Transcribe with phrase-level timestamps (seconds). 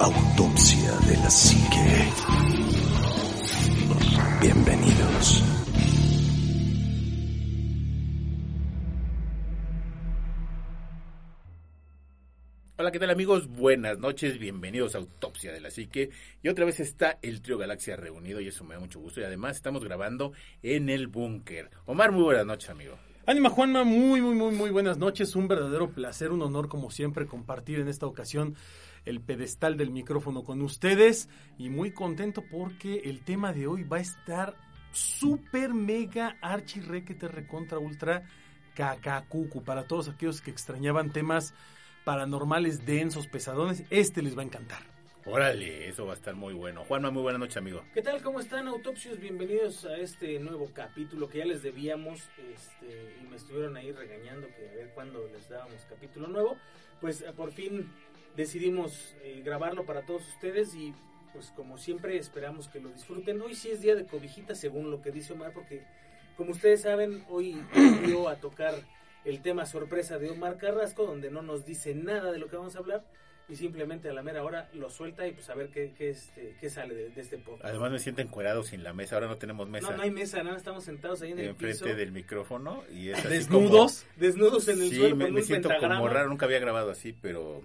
[0.00, 2.12] Autopsia de la psique.
[4.40, 5.44] Bienvenidos.
[12.76, 13.48] Hola, ¿qué tal amigos?
[13.48, 16.10] Buenas noches, bienvenidos a Autopsia de la Psique.
[16.44, 19.20] Y otra vez está el Trío Galaxia reunido y eso me da mucho gusto.
[19.20, 21.70] Y además estamos grabando en el búnker.
[21.86, 22.96] Omar, muy buenas noches, amigo.
[23.26, 25.34] Ánima Juanma, muy, muy, muy, muy buenas noches.
[25.34, 28.54] Un verdadero placer, un honor como siempre compartir en esta ocasión
[29.08, 31.28] el pedestal del micrófono con ustedes.
[31.56, 34.54] Y muy contento porque el tema de hoy va a estar
[34.92, 38.24] súper, mega, archi, requete, recontra, ultra,
[38.74, 39.64] cacacucu.
[39.64, 41.54] Para todos aquellos que extrañaban temas
[42.04, 44.82] paranormales densos, pesadones, este les va a encantar.
[45.30, 46.84] Órale, eso va a estar muy bueno.
[46.84, 47.84] Juanma, muy buenas noches, amigo.
[47.92, 48.22] ¿Qué tal?
[48.22, 49.18] ¿Cómo están, autopsios?
[49.18, 54.46] Bienvenidos a este nuevo capítulo que ya les debíamos este, y me estuvieron ahí regañando
[54.48, 56.56] que a ver cuándo les dábamos capítulo nuevo.
[57.02, 57.92] Pues por fin
[58.38, 60.94] decidimos eh, grabarlo para todos ustedes y
[61.32, 63.42] pues como siempre esperamos que lo disfruten.
[63.42, 65.82] Hoy sí es día de cobijita según lo que dice Omar porque
[66.36, 67.60] como ustedes saben hoy
[68.06, 68.74] dio a tocar
[69.24, 72.76] el tema sorpresa de Omar Carrasco donde no nos dice nada de lo que vamos
[72.76, 73.04] a hablar
[73.48, 76.54] y simplemente a la mera hora lo suelta y pues a ver qué, qué, este,
[76.60, 77.64] qué sale de, de, este podcast.
[77.64, 79.90] Además me siento encuerado sin la mesa, ahora no tenemos mesa.
[79.90, 81.96] No, no hay mesa, nada, estamos sentados ahí en el Enfrente piso.
[81.96, 84.04] del micrófono y es así ¿Desnudos?
[84.04, 86.60] como- Desnudos en el Sí, suelo me, con me un siento como raro, nunca había
[86.60, 87.62] grabado así, pero...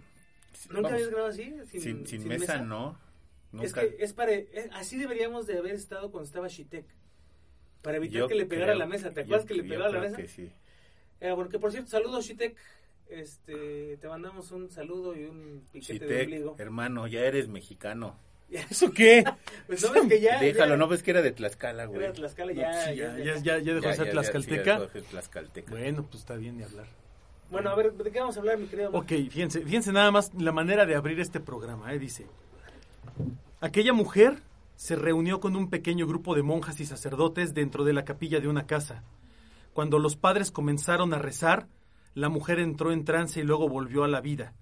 [0.70, 1.54] ¿Nunca vamos, habías grabado así?
[1.80, 2.98] Sin, sin mesa, no.
[3.52, 3.66] Nunca.
[3.68, 6.86] Es que es para, es- así deberíamos de haber estado cuando estaba Shitek.
[7.82, 9.10] Para evitar Yo que le pegara creo- a la mesa.
[9.10, 10.18] ¿Te yo- acuerdas que le yo pegaba a la mesa?
[10.18, 10.52] que sí.
[11.22, 12.56] Eh, porque por cierto, saludos Shitek.
[13.10, 16.56] Este, te mandamos un saludo y un piquete de Chitec, ombligo.
[16.58, 18.18] hermano, ya eres mexicano.
[18.50, 19.24] ¿Eso qué?
[19.68, 20.40] Pues no ves que ya.
[20.40, 22.00] Déjalo, ya- no ves que era de Tlaxcala, güey.
[22.00, 24.64] Era de Tlaxcala, No, ya, pues sí, ya, ya, ya, ya dejó de ser tlaxcalteca.
[24.64, 25.72] sí, ya dejó de ser tlaxcalteca.
[25.72, 26.88] Bueno, pues está bien de hablar.
[27.54, 28.90] Bueno, a ver, ¿de qué vamos a hablar, mi querido?
[28.94, 32.00] Ok, fíjense, fíjense nada más la manera de abrir este programa, ¿eh?
[32.00, 32.26] dice.
[33.62, 34.42] Aquella mujer
[34.76, 38.48] se reunió con un pequeño grupo de monjas y sacerdotes dentro de la capilla de
[38.48, 39.04] una casa.
[39.74, 41.68] Cuando los padres comenzaron a rezar,
[42.16, 44.56] la mujer entró en trance y luego volvió a la vida.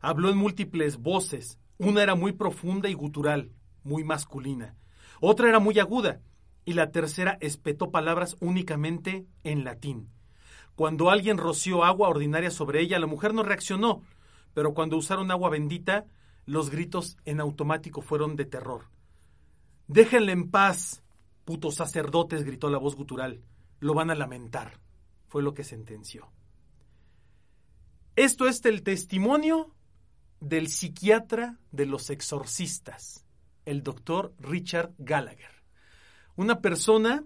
[0.00, 1.60] Habló en múltiples voces.
[1.78, 3.52] Una era muy profunda y gutural,
[3.84, 4.74] muy masculina.
[5.20, 6.20] Otra era muy aguda.
[6.64, 10.08] Y la tercera espetó palabras únicamente en latín.
[10.74, 14.02] Cuando alguien roció agua ordinaria sobre ella, la mujer no reaccionó,
[14.54, 16.06] pero cuando usaron agua bendita,
[16.46, 18.88] los gritos en automático fueron de terror.
[19.86, 21.02] Déjenle en paz,
[21.44, 23.42] putos sacerdotes, gritó la voz gutural.
[23.80, 24.80] Lo van a lamentar,
[25.28, 26.30] fue lo que sentenció.
[28.16, 29.74] Esto es el testimonio
[30.40, 33.24] del psiquiatra de los exorcistas,
[33.64, 35.62] el doctor Richard Gallagher.
[36.36, 37.24] Una persona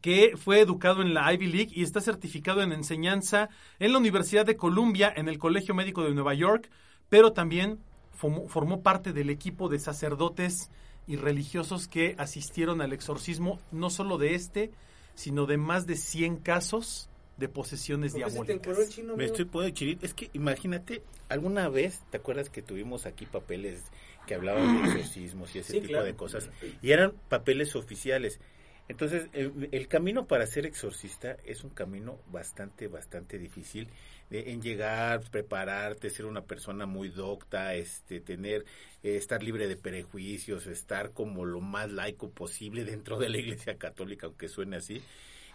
[0.00, 4.46] que fue educado en la Ivy League y está certificado en enseñanza en la Universidad
[4.46, 6.70] de Columbia, en el Colegio Médico de Nueva York,
[7.08, 7.78] pero también
[8.12, 10.70] formó, formó parte del equipo de sacerdotes
[11.06, 14.70] y religiosos que asistieron al exorcismo, no solo de este,
[15.14, 18.88] sino de más de 100 casos de posesiones ¿Por qué se te diabólicas.
[18.90, 20.06] chino, Me estoy poniendo chirito.
[20.06, 23.82] Es que imagínate, alguna vez, ¿te acuerdas que tuvimos aquí papeles
[24.26, 26.06] que hablaban de exorcismos y ese Sí, tipo claro.
[26.06, 26.48] de cosas?
[26.80, 28.40] Y eran papeles oficiales.
[28.86, 33.90] Entonces, el, el camino para ser exorcista es un camino bastante, bastante difícil
[34.28, 38.66] de, en llegar, prepararte, ser una persona muy docta, este, tener,
[39.02, 43.78] eh, estar libre de prejuicios, estar como lo más laico posible dentro de la Iglesia
[43.78, 45.04] Católica, aunque suene así.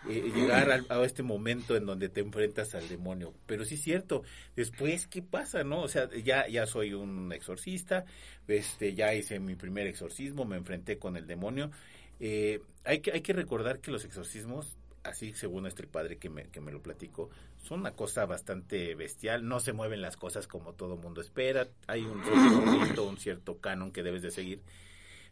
[0.03, 3.33] eh, llegar al- a, este momento en donde te enfrentas al demonio.
[3.45, 4.23] Pero sí es cierto,
[4.55, 5.81] después, ¿qué pasa, no?
[5.81, 8.05] O sea, ya, ya soy un exorcista,
[8.47, 11.71] este, ya hice mi primer exorcismo, me enfrenté con el demonio.
[12.19, 16.47] Eh, hay, que, hay que recordar que los exorcismos, así según este padre que me,
[16.49, 20.73] que me lo platicó, son una cosa bastante bestial, no se mueven las cosas como
[20.73, 24.61] todo mundo espera, hay un cierto rito, un cierto canon que debes de seguir.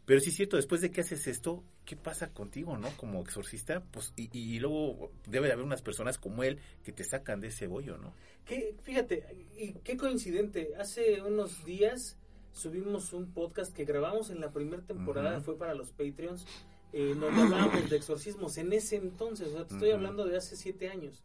[0.08, 2.88] Pero sí es cierto, después de que haces esto, ¿qué pasa contigo, no?
[2.96, 7.04] Como exorcista, pues, y, y luego debe de haber unas personas como él que te
[7.04, 8.14] sacan de ese bollo, ¿no?
[8.46, 9.26] ¿Qué, fíjate,
[9.58, 10.70] y qué coincidente.
[10.78, 12.16] Hace unos días
[12.52, 16.46] subimos un podcast que grabamos en la primera temporada, fue para los Patreons,
[16.92, 20.56] eh, donde hablábamos de exorcismos en ese entonces, o sea, te estoy hablando de hace
[20.56, 21.22] siete años.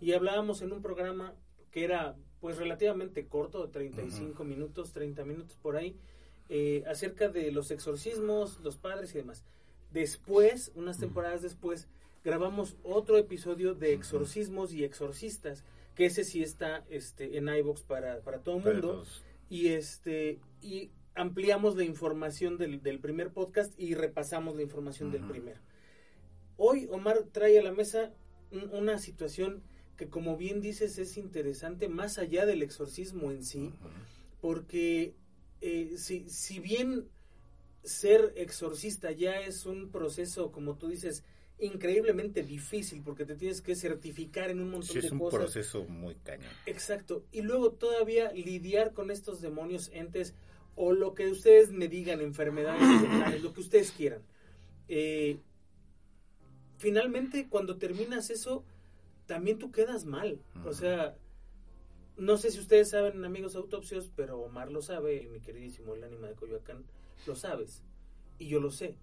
[0.00, 1.34] Y hablábamos en un programa
[1.70, 5.96] que era pues relativamente corto, de 35 minutos, 30 minutos por ahí,
[6.50, 9.44] eh, acerca de los exorcismos, los padres y demás.
[9.90, 11.88] Después, unas temporadas después,
[12.22, 15.64] grabamos otro episodio de exorcismos y exorcistas,
[15.94, 19.04] que ese sí está este, en iVoox para, para todo el mundo.
[19.48, 25.24] Y este y ampliamos la información del, del primer podcast y repasamos la información del
[25.24, 25.60] primero.
[26.56, 28.12] Hoy Omar trae a la mesa
[28.50, 29.62] un- una situación
[29.96, 33.72] que como bien dices es interesante más allá del exorcismo en sí,
[34.40, 35.14] porque
[35.60, 37.08] eh, si, si bien
[37.82, 41.22] ser exorcista ya es un proceso, como tú dices,
[41.58, 45.38] increíblemente difícil, porque te tienes que certificar en un montón Sí, de es un cosas.
[45.40, 46.50] proceso muy cañón.
[46.66, 47.24] Exacto.
[47.30, 50.34] Y luego todavía lidiar con estos demonios, entes,
[50.76, 54.22] o lo que ustedes me digan, enfermedades mentales, lo que ustedes quieran.
[54.88, 55.38] Eh,
[56.78, 58.64] finalmente, cuando terminas eso,
[59.26, 60.40] también tú quedas mal.
[60.64, 61.16] O sea,
[62.16, 66.04] no sé si ustedes saben, amigos autopsios, pero Omar lo sabe, y mi queridísimo el
[66.04, 66.84] ánima de Coyoacán,
[67.26, 67.82] lo sabes.
[68.38, 68.96] Y yo lo sé.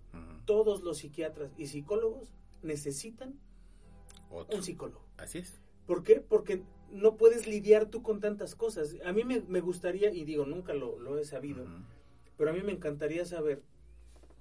[0.45, 3.39] Todos los psiquiatras y psicólogos necesitan
[4.29, 4.57] Otro.
[4.57, 5.05] un psicólogo.
[5.17, 5.61] Así es.
[5.85, 6.21] ¿Por qué?
[6.21, 8.95] Porque no puedes lidiar tú con tantas cosas.
[9.05, 11.65] A mí me, me gustaría, y digo, nunca lo, lo he sabido,
[12.37, 13.61] pero a mí me encantaría saber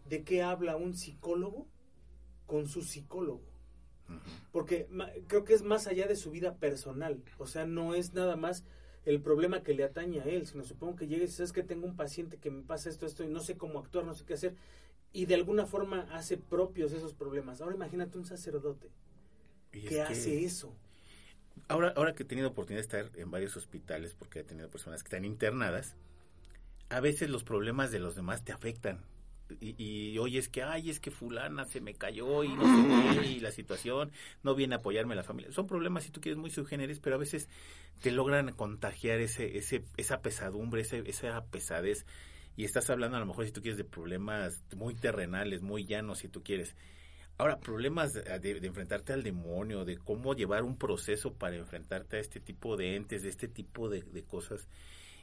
[0.09, 1.67] de qué habla un psicólogo
[2.47, 3.43] con su psicólogo.
[4.51, 7.23] Porque ma- creo que es más allá de su vida personal.
[7.39, 8.65] O sea, no es nada más
[9.05, 11.87] el problema que le atañe a él, sino supongo que llegues y sabes que tengo
[11.87, 14.35] un paciente que me pasa esto, esto, y no sé cómo actuar, no sé qué
[14.35, 14.57] hacer,
[15.13, 17.61] y de alguna forma hace propios esos problemas.
[17.61, 18.91] Ahora imagínate un sacerdote
[19.73, 20.75] Y que es que- hace eso.
[21.69, 25.03] Ahora, ahora que he tenido oportunidad de estar en varios hospitales, porque he tenido personas
[25.03, 25.97] que están internadas,
[26.89, 29.01] a veces los problemas de los demás te afectan.
[29.61, 33.21] Y, y oye, es que, ay, es que fulana se me cayó y no sé
[33.21, 34.13] qué, y la situación,
[34.43, 35.51] no viene a apoyarme la familia.
[35.53, 37.49] Son problemas, si tú quieres, muy subgéneres, pero a veces
[38.01, 42.07] te logran contagiar ese, ese, esa pesadumbre, ese, esa pesadez.
[42.57, 46.19] Y estás hablando a lo mejor, si tú quieres, de problemas muy terrenales, muy llanos,
[46.19, 46.77] si tú quieres.
[47.39, 52.21] Ahora, problemas de, de- enfrentarte al demonio, de cómo llevar un proceso para enfrentarte a
[52.21, 54.69] este tipo de entes, de este tipo de, cosas.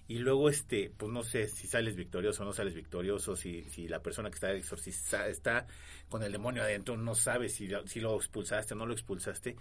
[0.07, 3.87] Y luego, este, pues no sé si sales victorioso o no sales victorioso, si, si
[3.87, 5.67] la persona que está exorcizada está
[6.09, 9.55] con el demonio adentro, no sabes si, si lo expulsaste o no lo expulsaste.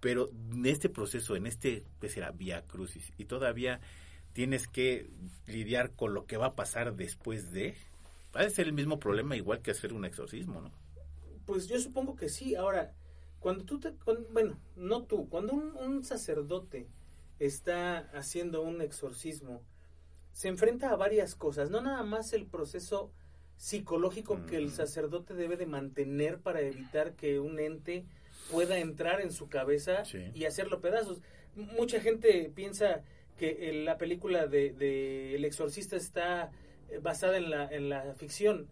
[0.00, 2.30] Pero en este proceso, en este, que será?
[2.32, 3.80] Vía Crucis, y todavía
[4.34, 5.08] tienes que
[5.46, 7.76] lidiar con lo que va a pasar después de.
[8.36, 10.83] Va a ser el mismo problema igual que hacer un exorcismo, ¿no?
[11.46, 12.54] Pues yo supongo que sí.
[12.54, 12.92] Ahora,
[13.40, 13.92] cuando tú te...
[13.92, 15.28] cuando- bueno, no tú.
[15.28, 16.88] Cuando un, un sacerdote
[17.38, 19.62] está haciendo un exorcismo,
[20.32, 21.70] se enfrenta a varias cosas.
[21.70, 23.10] No nada más el proceso
[23.56, 28.04] psicológico que el sacerdote debe de mantener para evitar que un ente
[28.50, 30.30] pueda entrar en su cabeza Sí.
[30.34, 31.20] y hacerlo pedazos.
[31.54, 33.02] Mucha gente piensa
[33.38, 36.50] que la película de, de El Exorcista está
[36.90, 38.68] eh, basada en la, en la ficción.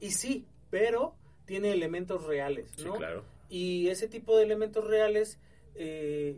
[0.00, 1.14] Y sí, pero
[1.46, 2.94] tiene elementos reales, Sí, ¿no?
[2.94, 3.24] claro.
[3.48, 5.38] Y ese tipo de elementos reales
[5.76, 6.36] eh,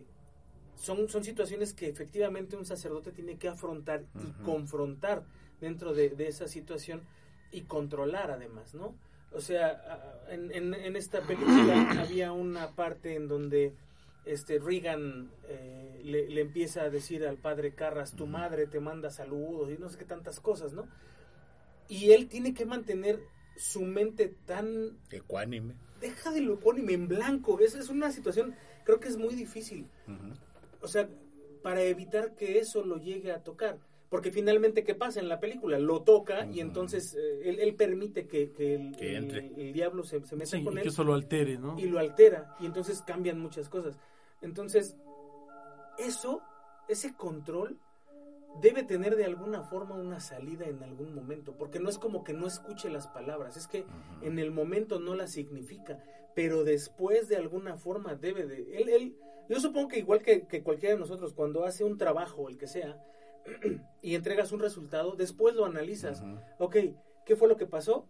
[0.77, 5.25] son, son situaciones que efectivamente un sacerdote tiene que afrontar y confrontar
[5.61, 7.03] dentro de, de esa situación
[7.51, 8.95] y controlar además, ¿no?
[9.33, 13.75] O sea, en, en- en esta película había una parte en donde
[14.25, 19.11] este Regan eh, le, le empieza a decir al padre Carras, tu madre te manda
[19.11, 20.87] saludos y no sé qué tantas cosas, ¿no?
[21.89, 23.19] Y él tiene que mantener
[23.59, 25.75] su mente tan Ecuánime.
[26.01, 27.59] deja de lo epónimo en blanco.
[27.61, 29.87] Esa es una situación, creo que es muy difícil.
[30.81, 31.09] O sea,
[31.63, 33.79] para evitar que eso lo llegue a tocar.
[34.09, 35.79] Porque finalmente, ¿qué pasa en la película?
[35.79, 39.47] Lo toca y entonces eh, él, él permite que, que el, Que el- entre.
[39.69, 41.79] el diablo se, se meta Sí, con y él que eso lo altere, ¿no?
[41.79, 42.57] y lo altera.
[42.59, 43.99] Y entonces cambian muchas cosas.
[44.41, 44.97] Entonces,
[45.99, 46.41] eso,
[46.89, 47.79] ese control,
[48.61, 51.55] debe tener de alguna forma una salida en algún momento.
[51.57, 53.85] Porque no es como que no escuche las palabras, es que
[54.23, 56.03] en el momento no las significa,
[56.35, 58.81] pero después de alguna forma debe de...
[58.81, 59.17] Él, él,
[59.49, 62.67] yo supongo que igual que, que cualquiera de nosotros, cuando hace un trabajo, el que
[62.67, 63.03] sea,
[64.03, 66.21] y entregas un resultado, después lo analizas.
[66.21, 66.39] Ujú.
[66.59, 66.77] Ok,
[67.25, 68.07] ¿qué fue lo que pasó?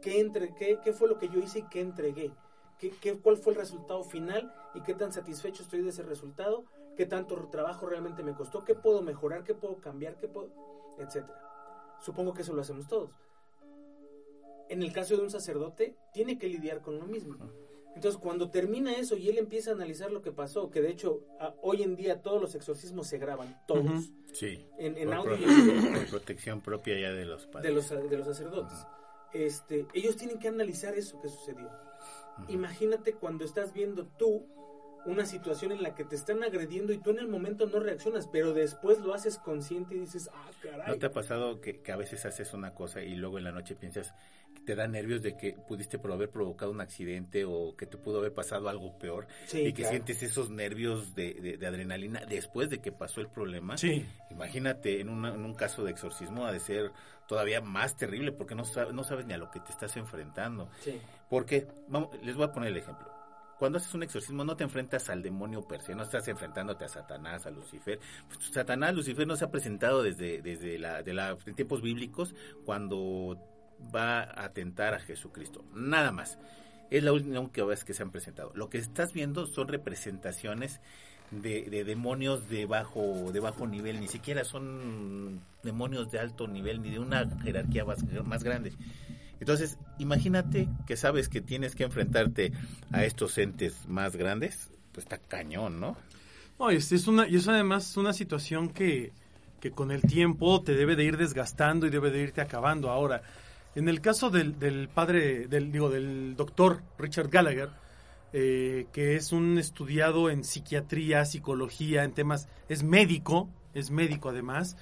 [0.00, 2.32] ¿Qué, entre, qué, qué fue lo que yo hice y qué entregué?
[2.78, 6.64] ¿Qué, qué, ¿Cuál fue el resultado final y qué tan satisfecho estoy de ese resultado?
[6.96, 8.64] ¿Qué tanto trabajo realmente me costó?
[8.64, 9.42] ¿Qué puedo mejorar?
[9.44, 10.16] ¿Qué puedo cambiar?
[10.16, 10.50] ¿Qué puedo...?
[10.98, 11.40] Etcétera.
[12.00, 13.10] Supongo que eso lo hacemos todos.
[14.68, 17.36] En el caso de un sacerdote, tiene que lidiar con lo mismo.
[17.96, 21.24] Entonces, cuando termina eso y él empieza a analizar lo que pasó, que de hecho
[21.40, 24.00] a- hoy en día todos los exorcismos se graban, todos, Ujú.
[24.32, 24.64] Sí.
[24.78, 27.68] en, en audio y pro- en video por protección propia ya de los padres.
[27.68, 28.78] de los, de los sacerdotes.
[29.32, 31.68] Este, ellos tienen que analizar eso que sucedió.
[32.48, 34.46] Imagínate cuando estás viendo tú
[35.06, 38.26] una situación en la que te están agrediendo y tú en el momento no reaccionas,
[38.26, 40.88] pero después lo haces consciente y dices, ah, caray.
[40.88, 43.52] ¿No te ha pasado que, que a veces haces una cosa y luego en la
[43.52, 44.14] noche piensas
[44.54, 47.96] que te da nervios de que pudiste por haber provocado un accidente o que te
[47.96, 49.90] pudo haber pasado algo peor Sí, y que claro.
[49.90, 53.78] sientes esos nervios de, de- de adrenalina después de que pasó el problema?
[53.78, 54.04] Sí.
[54.30, 56.90] Imagínate en, una- en un caso de exorcismo ha de ser
[57.28, 60.68] todavía más terrible porque no, no sabes ni a lo que te estás enfrentando.
[60.80, 61.00] Sí.
[61.28, 63.08] Porque, vamos, les voy a poner el ejemplo.
[63.60, 66.88] Cuando haces un exorcismo no te enfrentas al demonio per se, no estás enfrentándote a
[66.88, 68.00] Satanás, a Lucifer.
[68.26, 73.36] Pues, Satanás, Lucifer no se ha presentado desde, desde la, de la, tiempos bíblicos cuando
[73.94, 75.62] va a atentar a Jesucristo.
[75.74, 76.38] Nada más.
[76.88, 78.50] Es la única vez que se han presentado.
[78.54, 80.80] Lo que estás viendo son representaciones
[81.30, 86.80] de, de demonios de bajo, de bajo nivel, ni siquiera son demonios de alto nivel,
[86.80, 88.72] ni de una jerarquía más, más grande.
[89.40, 92.52] Entonces, imagínate que sabes que tienes que enfrentarte
[92.92, 95.96] a estos entes más grandes, pues está cañón, ¿no?
[96.58, 99.12] No, es, es una, y es además una situación que,
[99.60, 102.90] que con el tiempo te debe de ir desgastando y debe de irte acabando.
[102.90, 103.22] Ahora,
[103.74, 107.70] en el caso del, del padre, del, digo, del doctor Richard Gallagher,
[108.32, 114.76] eh, que es un estudiado en psiquiatría, psicología, en temas, es médico, es médico además,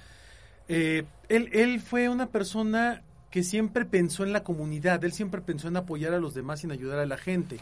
[0.67, 5.67] eh, él, él fue una persona que siempre pensó en la comunidad, él siempre pensó
[5.67, 7.59] en apoyar a los demás y en ayudar a la gente.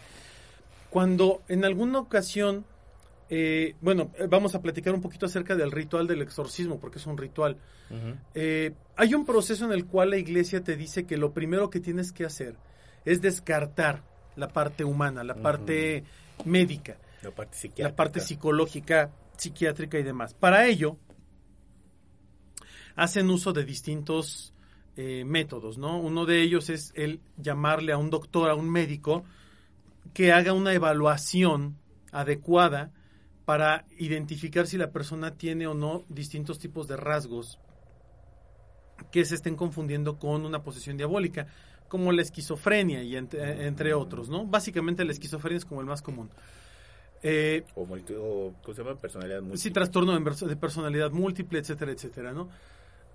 [0.89, 2.65] Cuando en alguna ocasión
[3.29, 7.05] eh, bueno, eh, vamos a platicar un poquito acerca del ritual del exorcismo, porque es
[7.05, 7.57] un ritual.
[8.33, 11.79] Eh, hay un proceso en el cual la iglesia te dice que lo primero que
[11.79, 12.55] tienes que hacer
[13.05, 14.03] es descartar
[14.35, 16.03] la parte humana, la parte
[16.45, 17.89] médica, La parte psiquiátrica.
[17.89, 20.33] la parte psicológica, psiquiátrica y demás.
[20.33, 20.97] Para ello,
[22.95, 24.53] hacen uso de distintos
[24.97, 25.99] eh, métodos, ¿no?
[25.99, 29.23] Uno de ellos es el llamarle a un doctor, a un médico,
[30.13, 31.77] que haga una evaluación
[32.11, 32.91] adecuada
[33.45, 37.59] para identificar si la persona tiene o no distintos tipos de rasgos
[39.11, 41.47] que se estén confundiendo con una posesión diabólica,
[41.87, 44.45] como la esquizofrenia y entre, entre otros, ¿no?
[44.45, 46.29] Básicamente la esquizofrenia es como el más común.
[47.23, 48.95] Eh, O, ¿cómo se llama?
[48.95, 49.57] Personalidad múltiple.
[49.59, 52.49] Sí, trastorno de personalidad múltiple, etcétera, etcétera, ¿no?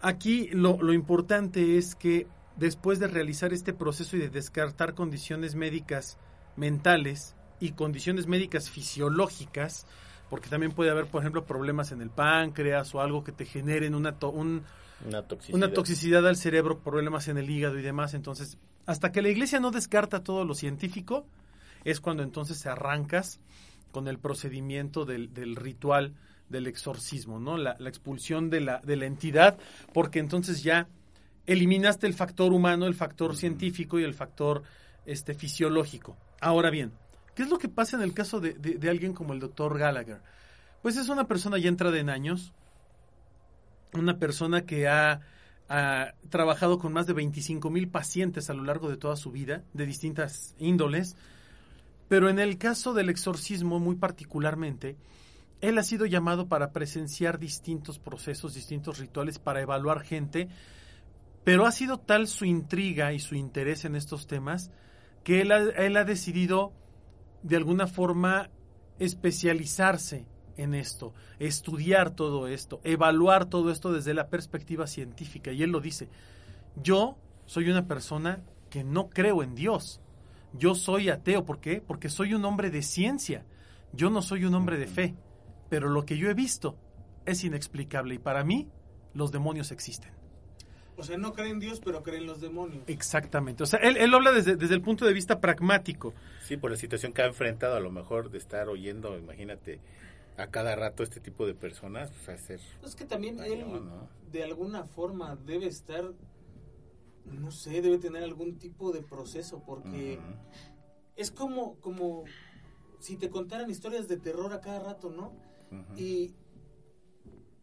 [0.03, 5.55] Aquí lo, lo importante es que después de realizar este proceso y de descartar condiciones
[5.55, 6.19] médicas
[6.57, 9.87] mentales y condiciones médicas fisiológicas,
[10.29, 13.95] porque también puede haber, por ejemplo, problemas en el páncreas o algo que te generen
[13.95, 14.65] una, to- un,
[15.07, 15.57] Una toxicidad.
[15.57, 18.15] una toxicidad al cerebro, problemas en el hígado y demás.
[18.15, 21.25] Entonces, hasta que la iglesia no descarta todo lo científico,
[21.85, 23.41] es cuando entonces arrancas
[23.93, 26.15] con el procedimiento del, del ritual
[26.49, 27.57] del exorcismo, ¿no?
[27.57, 29.59] La, la expulsión de la, de la entidad,
[29.93, 30.89] porque entonces ya
[31.47, 34.63] eliminaste el factor humano, el factor científico y el factor
[35.07, 36.17] este, fisiológico.
[36.41, 36.93] Ahora bien,
[37.35, 39.79] ¿qué es lo que pasa en el caso de, de- de alguien como el doctor
[39.79, 40.21] Gallagher?
[40.83, 42.53] Pues es una persona ya entrada en años,
[43.95, 45.21] una persona que ha,
[45.69, 49.63] ha trabajado con más de 25 mil pacientes a lo largo de toda su vida,
[49.75, 51.17] de distintas índoles,
[52.09, 54.97] pero en el caso del exorcismo muy particularmente,
[55.63, 60.49] él ha sido llamado para presenciar distintos procesos, distintos rituales, para evaluar gente,
[61.45, 64.71] pero ha sido tal su intriga y su interés en estos temas
[65.25, 66.73] que él ha, él ha decidido
[67.43, 68.51] de alguna forma
[68.99, 70.27] especializarse
[70.57, 75.53] en esto, estudiar todo esto, evaluar todo esto desde la perspectiva científica.
[75.53, 76.09] Y él lo dice,
[76.83, 77.17] yo
[77.47, 80.01] soy una persona que no creo en Dios.
[80.53, 81.45] Yo soy ateo.
[81.45, 81.81] ¿Por qué?
[81.81, 83.45] Porque soy un hombre de ciencia.
[83.93, 85.15] Yo no soy un hombre de fe.
[85.73, 86.77] Pero lo que yo he visto
[87.25, 88.69] es inexplicable y para mí
[89.15, 90.13] los demonios existen.
[90.99, 92.85] O sea, no creen en Dios, pero creen en los demonios.
[92.89, 93.63] Exactamente.
[93.63, 96.13] O sea, él, él habla desde, desde el punto de vista pragmático.
[96.43, 99.81] Sí, por la situación que ha enfrentado, a lo mejor de estar oyendo, imagínate,
[100.37, 102.61] a cada rato este tipo de personas, pues a ser...
[102.85, 104.11] Es que también él, ¿no?
[104.31, 106.05] de alguna forma, debe estar,
[107.25, 110.19] no sé, debe tener algún tipo de proceso, porque
[111.17, 112.25] es como, como
[113.01, 115.33] si te contaran historias de terror a cada rato, ¿no?
[115.73, 115.99] Ujú.
[115.99, 116.35] Y,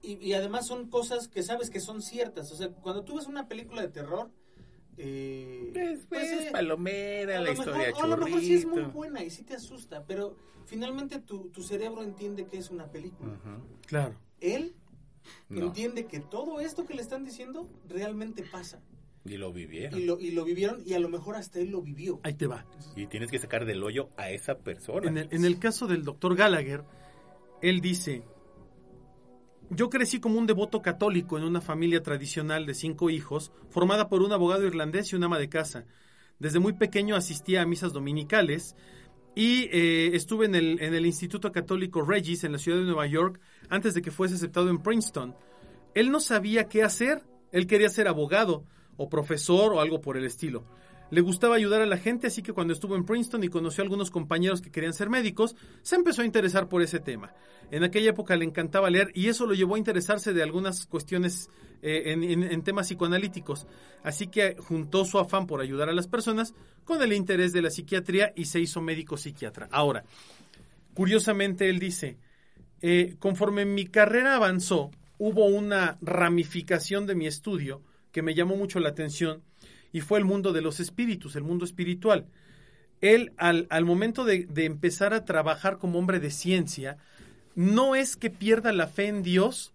[0.02, 2.52] y, y además son cosas que sabes que son ciertas.
[2.52, 4.30] O sea, cuando tú ves una película de terror,
[4.98, 8.40] eh, Pues, pues, pues, eh, palomera, a la lo mejor- historia o a lo mejor
[8.42, 8.92] sí es muy churrito.
[8.94, 10.36] buena y sí te asusta, pero
[10.66, 13.32] finalmente tu, tu cerebro entiende que es una película.
[13.34, 13.64] Ujú.
[13.88, 14.16] Claro.
[14.42, 14.76] Él
[15.50, 18.82] No, entiende que todo esto que le están diciendo realmente pasa.
[19.26, 20.00] y lo vivieron.
[20.00, 22.20] Y lo, y lo vivieron y a lo mejor hasta él lo vivió.
[22.24, 22.66] Ahí te va.
[22.96, 25.08] Y tienes que sacar del hoyo a esa persona.
[25.08, 26.84] En el, en el caso del doctor Gallagher,
[27.62, 28.24] él dice,
[29.70, 34.22] yo crecí como un devoto católico en una familia tradicional de cinco hijos, formada por
[34.22, 35.86] un abogado irlandés y un ama de casa.
[36.40, 38.76] Desde muy pequeño asistía a misas dominicales
[39.36, 43.40] Y eh, estuve en el Instituto Católico Regis en la ciudad de Nueva York
[43.70, 45.36] antes de que fuese aceptado en Princeton.
[45.94, 47.24] Él no sabía qué hacer.
[47.52, 48.66] Él quería ser abogado
[48.98, 50.66] o profesor o algo por el estilo.
[51.12, 53.86] Le gustaba ayudar a la gente, así que cuando estuvo en Princeton y conoció a
[53.86, 57.34] algunos compañeros que querían ser médicos, se empezó a interesar por ese tema.
[57.72, 61.50] En aquella época le encantaba leer y eso lo llevó a interesarse de algunas cuestiones
[61.82, 63.66] eh, en, temas psicoanalíticos.
[64.04, 67.72] Así que juntó su afán por ayudar a las personas con el interés de la
[67.72, 69.68] psiquiatría y se hizo médico psiquiatra.
[69.72, 70.04] Ahora,
[70.94, 72.18] curiosamente él dice,
[72.82, 78.80] eh, conforme mi carrera avanzó, hubo una ramificación de mi estudio que me llamó mucho
[78.80, 79.44] la atención
[79.92, 82.26] y fue el mundo de los espíritus, el mundo espiritual.
[83.02, 86.98] Él, al, al momento de, de empezar a trabajar como hombre de ciencia,
[87.56, 89.74] no es que pierda la fe en Dios,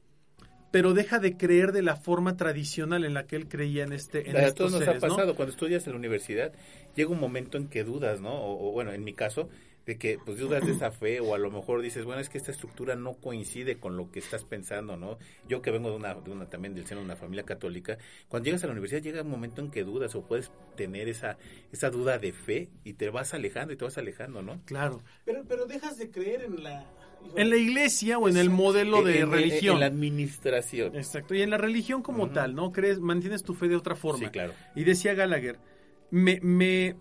[0.74, 4.28] pero deja de creer de la forma tradicional en la que él creía en este
[4.28, 5.14] en a estos todos nos seres, ha ¿no?
[5.14, 6.52] pasado cuando estudias en la universidad
[6.96, 9.48] llega un momento en que dudas no o, o, bueno en mi caso
[9.86, 12.38] de que pues dudas de esa fe o a lo mejor dices bueno es que
[12.38, 16.14] esta estructura no coincide con lo que estás pensando no yo que vengo de una,
[16.14, 17.98] de una también del seno de una familia católica
[18.28, 21.36] cuando llegas a la universidad llega un momento en que dudas o puedes tener esa
[21.72, 25.02] esa duda de fe y te vas alejando y te vas alejando no Claro.
[25.24, 26.86] Pero, pero dejas de creer en la...
[27.36, 29.74] En la iglesia o en el modelo de En- en- religión.
[29.76, 32.70] en la administración Exacto, y en la religión como tal, ¿no?
[32.72, 34.26] Crees, mantienes tu fe de otra forma.
[34.26, 35.58] sí claro Y decía Gallagher,
[36.10, 36.96] me, me,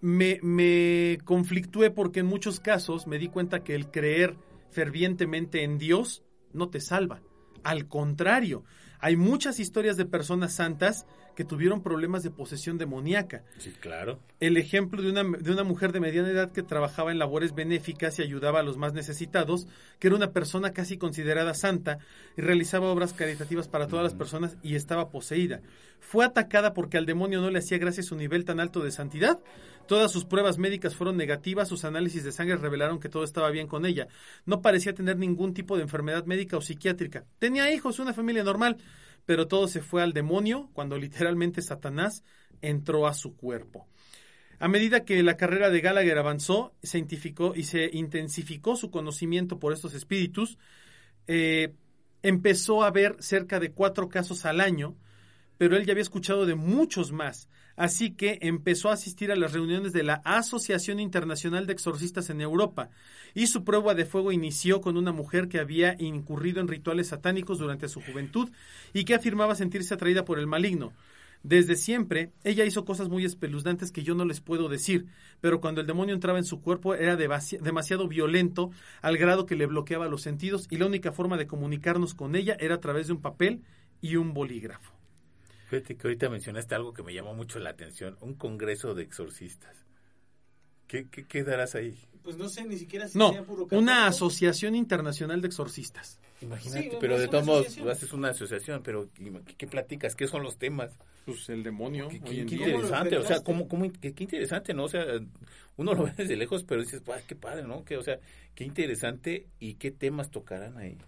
[0.00, 4.36] me, me conflictué porque en muchos casos me di cuenta que el creer
[4.70, 6.22] fervientemente en Dios
[6.52, 7.22] no te salva.
[7.62, 8.64] Al contrario,
[9.00, 13.44] hay muchas historias de personas santas que tuvieron problemas de posesión demoníaca.
[13.58, 17.18] sí claro El ejemplo de una, de una mujer de mediana edad que trabajaba en
[17.18, 19.68] labores benéficas y ayudaba a los más necesitados,
[20.00, 21.98] que era una persona casi considerada santa
[22.36, 25.60] y realizaba obras caritativas para todas las personas y estaba poseída.
[26.00, 29.38] Fue atacada porque al demonio no le hacía gracia su nivel tan alto de santidad.
[29.86, 33.68] Todas sus pruebas médicas fueron negativas, sus análisis de sangre revelaron que todo estaba bien
[33.68, 34.08] con ella.
[34.44, 37.24] No parecía tener ningún tipo de enfermedad médica o psiquiátrica.
[37.38, 38.76] Tenía hijos, una familia normal,
[39.24, 42.24] pero todo se fue al demonio cuando literalmente Satanás
[42.62, 43.86] entró a su cuerpo.
[44.58, 47.06] A medida que la carrera de Gallagher avanzó, se
[47.54, 50.58] y se intensificó su conocimiento por estos espíritus,
[51.26, 51.74] eh,
[52.22, 54.96] empezó a ver cerca de cuatro casos al año,
[55.58, 57.48] pero él ya había escuchado de muchos más.
[57.76, 62.40] Así que empezó a asistir a las reuniones de la Asociación Internacional de Exorcistas en
[62.40, 62.88] Europa,
[63.34, 67.58] y su prueba de fuego inició con una mujer que había incurrido en rituales satánicos
[67.58, 68.50] durante su juventud
[68.94, 70.92] y que afirmaba sentirse atraída por el maligno.
[71.42, 75.06] Desde siempre, ella hizo cosas muy espeluznantes que yo no les puedo decir,
[75.40, 78.70] pero cuando el demonio entraba en su cuerpo era demasi- demasiado violento
[79.02, 82.56] al grado que le bloqueaba los sentidos y la única forma de comunicarnos con ella
[82.58, 83.60] era a través de un papel
[84.00, 84.95] y un bolígrafo.
[85.66, 89.76] Fíjate que ahorita mencionaste algo que me llamó mucho la atención, un congreso de exorcistas.
[90.86, 91.98] ¿Qué, qué, qué darás ahí?
[92.22, 96.20] Pues no sé, ni siquiera si No, sea puro una asociación internacional de exorcistas.
[96.40, 100.14] Imagínate, Sí, pero de todos modos haces una asociación, pero ¿qué, qué platicas?
[100.14, 100.96] ¿Qué son los temas?
[101.24, 102.08] Pues el demonio.
[102.08, 102.58] Qué, qué en día.
[102.66, 104.84] ¿Cómo lo interesante, o sea, cómo, cómo, qué, qué interesante, ¿no?
[104.84, 105.04] O sea,
[105.76, 107.84] uno lo ve desde lejos, pero dices, "Guau, qué padre, ¿no?
[107.84, 108.20] Que, o sea,
[108.54, 110.98] qué interesante y qué temas tocarán ahí.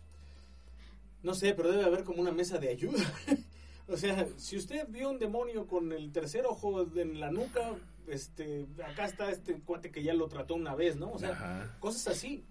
[1.23, 2.99] No sé, pero debe haber como una mesa de ayuda.
[3.89, 7.75] o sea, si usted vio un demonio con el tercer ojo en la nuca,
[8.07, 11.11] este, acá está este cuate que ya lo trató una vez, ¿no?
[11.13, 11.77] O sea, Ajá.
[11.81, 12.45] cosas así.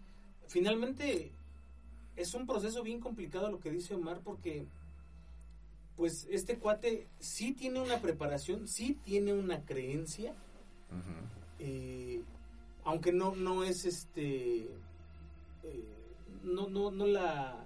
[0.48, 1.32] Finalmente,
[2.16, 4.66] es un proceso bien complicado lo que dice Omar porque,
[5.96, 10.34] pues, este cuate sí tiene una preparación, sí tiene una creencia,
[11.60, 12.22] eh,
[12.84, 14.62] aunque no, no es este,
[15.64, 15.84] eh,
[16.44, 17.66] no, no, no la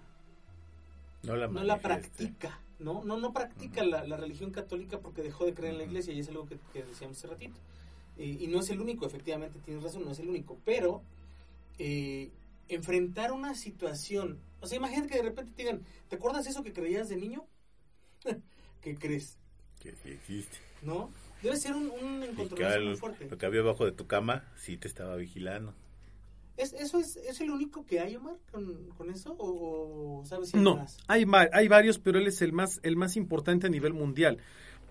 [1.23, 1.81] No la, no la manifieste.
[1.87, 3.03] practica, ¿no?
[3.03, 6.19] No, no practica la, la religión católica porque dejó de creer en la iglesia y
[6.19, 7.59] es algo que, que decíamos hace ratito.
[8.17, 11.01] Eh, y no es el único, efectivamente, tienes razón, no es el único, pero
[11.77, 12.29] eh,
[12.67, 16.73] enfrentar una situación, o sea, imagínate que de repente te digan, ¿te acuerdas eso que
[16.73, 17.45] creías de niño?
[18.81, 19.37] ¿Qué crees?
[19.79, 20.57] Que sí existe.
[20.81, 21.11] ¿No?
[21.41, 23.27] Debe ser un, un encontronazo muy fuerte.
[23.29, 25.73] lo que había abajo de tu cama sí te estaba vigilando.
[26.57, 29.33] ¿Es, ¿Eso es, es el único que hay, Omar, con, con eso?
[29.37, 30.97] ¿O, o sabes si hay No, más?
[31.07, 34.37] hay, hay varios, pero él es el más, el más importante a nivel mundial.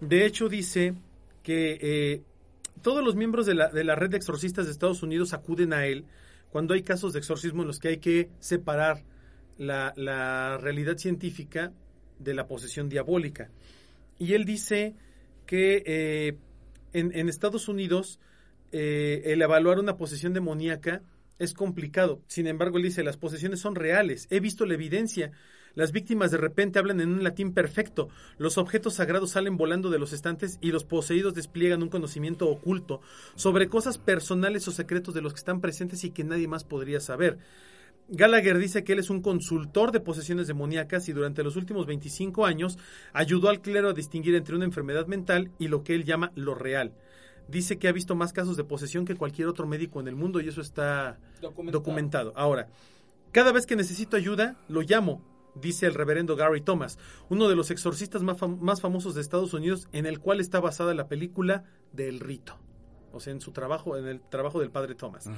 [0.01, 0.95] De hecho, dice
[1.43, 2.23] que eh,
[2.83, 5.87] todos los miembros de la, de la red de exorcistas de Estados Unidos acuden a
[5.87, 6.07] él
[6.51, 9.05] cuando hay casos de exorcismo en los que hay que separar
[9.59, 11.73] la, la realidad científica
[12.19, 13.51] de la posesión diabólica.
[14.19, 14.95] Y él dice
[15.47, 16.37] que eh,
[16.93, 18.19] en, en Estados Unidos
[18.73, 21.03] eh, el evaluar una posesión demoníaca
[21.41, 22.23] es complicado.
[22.29, 24.29] Sin embargo, él dice, las posesiones son reales.
[24.31, 25.33] He visto la evidencia.
[25.75, 30.01] Las víctimas de repente hablan en un latín perfecto, los objetos sagrados salen volando de
[30.01, 33.01] los estantes y los poseídos despliegan un conocimiento oculto
[33.37, 36.99] sobre cosas personales o secretos de los que están presentes y que nadie más podría
[36.99, 37.39] saber.
[38.09, 42.45] Gallagher dice que él es un consultor de posesiones demoníacas y durante los últimos 25
[42.45, 42.77] años
[43.13, 46.57] ayudó al clero a distinguir entre una enfermedad mental y lo que él llama lo
[46.57, 46.93] real.
[47.51, 50.41] Dice que ha visto más casos de posesión que cualquier otro médico en el mundo
[50.41, 51.79] y eso está Documentado.
[51.81, 52.33] documentado.
[52.37, 52.69] Ahora,
[53.33, 55.23] cada vez que necesito ayuda, lo llamo,
[55.55, 59.53] dice el reverendo Gary Thomas, uno de los exorcistas más, fam- más famosos de Estados
[59.53, 62.57] Unidos, en el cual está basada la película del rito.
[63.13, 65.29] O sea, en su trabajo, en el trabajo del padre Thomas.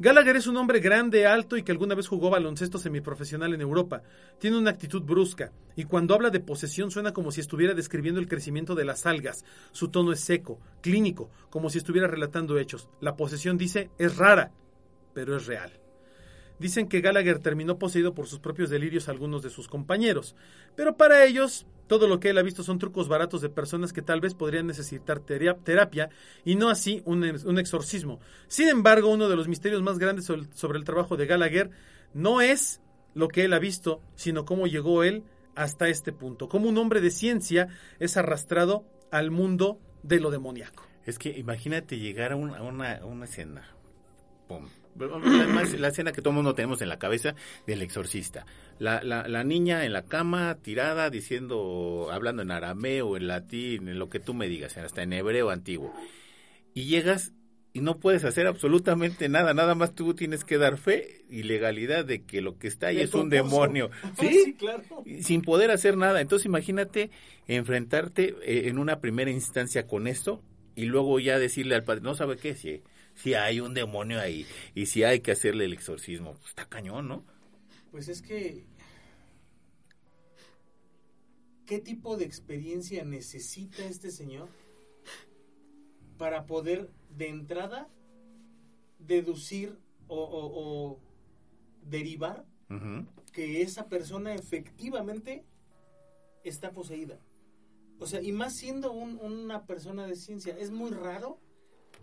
[0.00, 4.04] Gallagher es un hombre grande, alto y que alguna vez jugó baloncesto semiprofesional en Europa.
[4.38, 8.28] Tiene una actitud brusca y cuando habla de posesión suena como si estuviera describiendo el
[8.28, 9.44] crecimiento de las algas.
[9.72, 12.88] Su tono es seco, clínico, como si estuviera relatando hechos.
[13.00, 14.52] La posesión dice es rara,
[15.14, 15.72] pero es real.
[16.60, 20.36] Dicen que Gallagher terminó poseído por sus propios delirios algunos de sus compañeros,
[20.76, 24.02] pero para ellos todo lo que él ha visto son trucos baratos de personas que
[24.02, 26.10] tal vez podrían necesitar terapia
[26.44, 28.20] y no así un, un exorcismo.
[28.46, 31.70] Sin embargo, uno de los misterios más grandes sobre, el trabajo de Gallagher
[32.14, 32.80] no es
[33.14, 35.24] lo que él ha visto, sino cómo llegó él
[35.56, 40.86] hasta este punto, cómo un hombre de ciencia es arrastrado al mundo de lo demoníaco.
[41.04, 42.58] Es que imagínate llegar a una,
[42.98, 43.66] a una escena.
[44.46, 44.68] Pum.
[45.00, 47.34] Además, la escena que todo mundo tenemos en la cabeza
[47.66, 48.46] del exorcista.
[48.78, 53.98] La, la, la niña en la cama, tirada, diciendo, hablando en arameo, en latín, en
[53.98, 55.92] lo que tú me digas, hasta en hebreo antiguo.
[56.74, 57.32] Y llegas
[57.72, 62.04] y no puedes hacer absolutamente nada, nada más tú tienes que dar fe y legalidad
[62.04, 63.90] de que lo que está ahí es un demonio.
[64.18, 64.54] Sí, ¿Sí?
[64.54, 64.82] claro.
[65.20, 66.20] sin poder hacer nada.
[66.20, 67.10] Entonces imagínate
[67.46, 70.42] enfrentarte eh, en una primera instancia con esto
[70.74, 72.82] y luego ya decirle al padre, no sabe qué, si,
[73.22, 76.34] si hay un demonio ahí y si hay que hacerle el exorcismo.
[76.34, 77.24] Pues, está cañón, ¿no?
[77.90, 78.64] Pues es que.
[81.66, 84.48] ¿Qué tipo de experiencia necesita este señor
[86.16, 87.88] para poder, de entrada,
[88.98, 89.78] deducir
[90.08, 90.52] o, o-
[90.92, 91.00] o
[91.82, 92.46] derivar
[93.32, 95.44] que esa persona efectivamente
[96.42, 97.18] está poseída?
[98.00, 101.38] O sea, y más siendo un- una persona de ciencia, es muy raro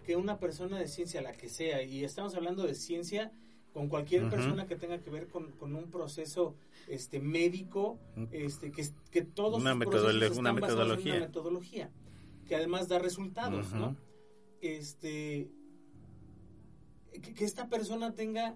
[0.03, 3.31] que una persona de ciencia, la que sea, y estamos hablando de ciencia
[3.73, 6.55] con cualquier persona que tenga que ver con, con un proceso
[6.87, 7.99] este médico,
[8.31, 9.87] este que, que todos Una sus metodolo-
[10.19, 11.15] procesos una están basados en metodología.
[11.15, 11.89] una metodología
[12.47, 13.73] que además da resultados.
[13.73, 13.97] ¿no?
[14.61, 15.49] Este
[17.11, 18.55] que, que esta persona tenga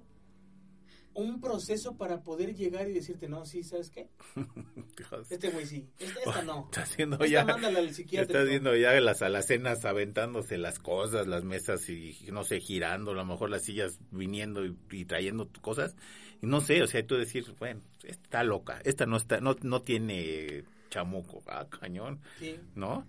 [1.14, 4.10] un proceso para poder llegar y decirte, no, sí, ¿sabes qué?
[5.30, 6.66] Este güey sí, esta, esta no.
[6.66, 8.38] Está haciendo Esta ya, mándala al psiquiátrico.
[8.38, 13.16] está haciendo ya las alacenas aventándose las cosas, las mesas y no sé, girando, a
[13.16, 15.96] lo mejor las sillas viniendo y, y trayendo cosas.
[16.42, 19.82] Y no sé, o sea, tú decir, bueno, está loca, esta no está, no, no
[19.82, 22.20] tiene chamuco, ah, cañón.
[22.40, 22.60] Sí.
[22.76, 23.06] ¿no?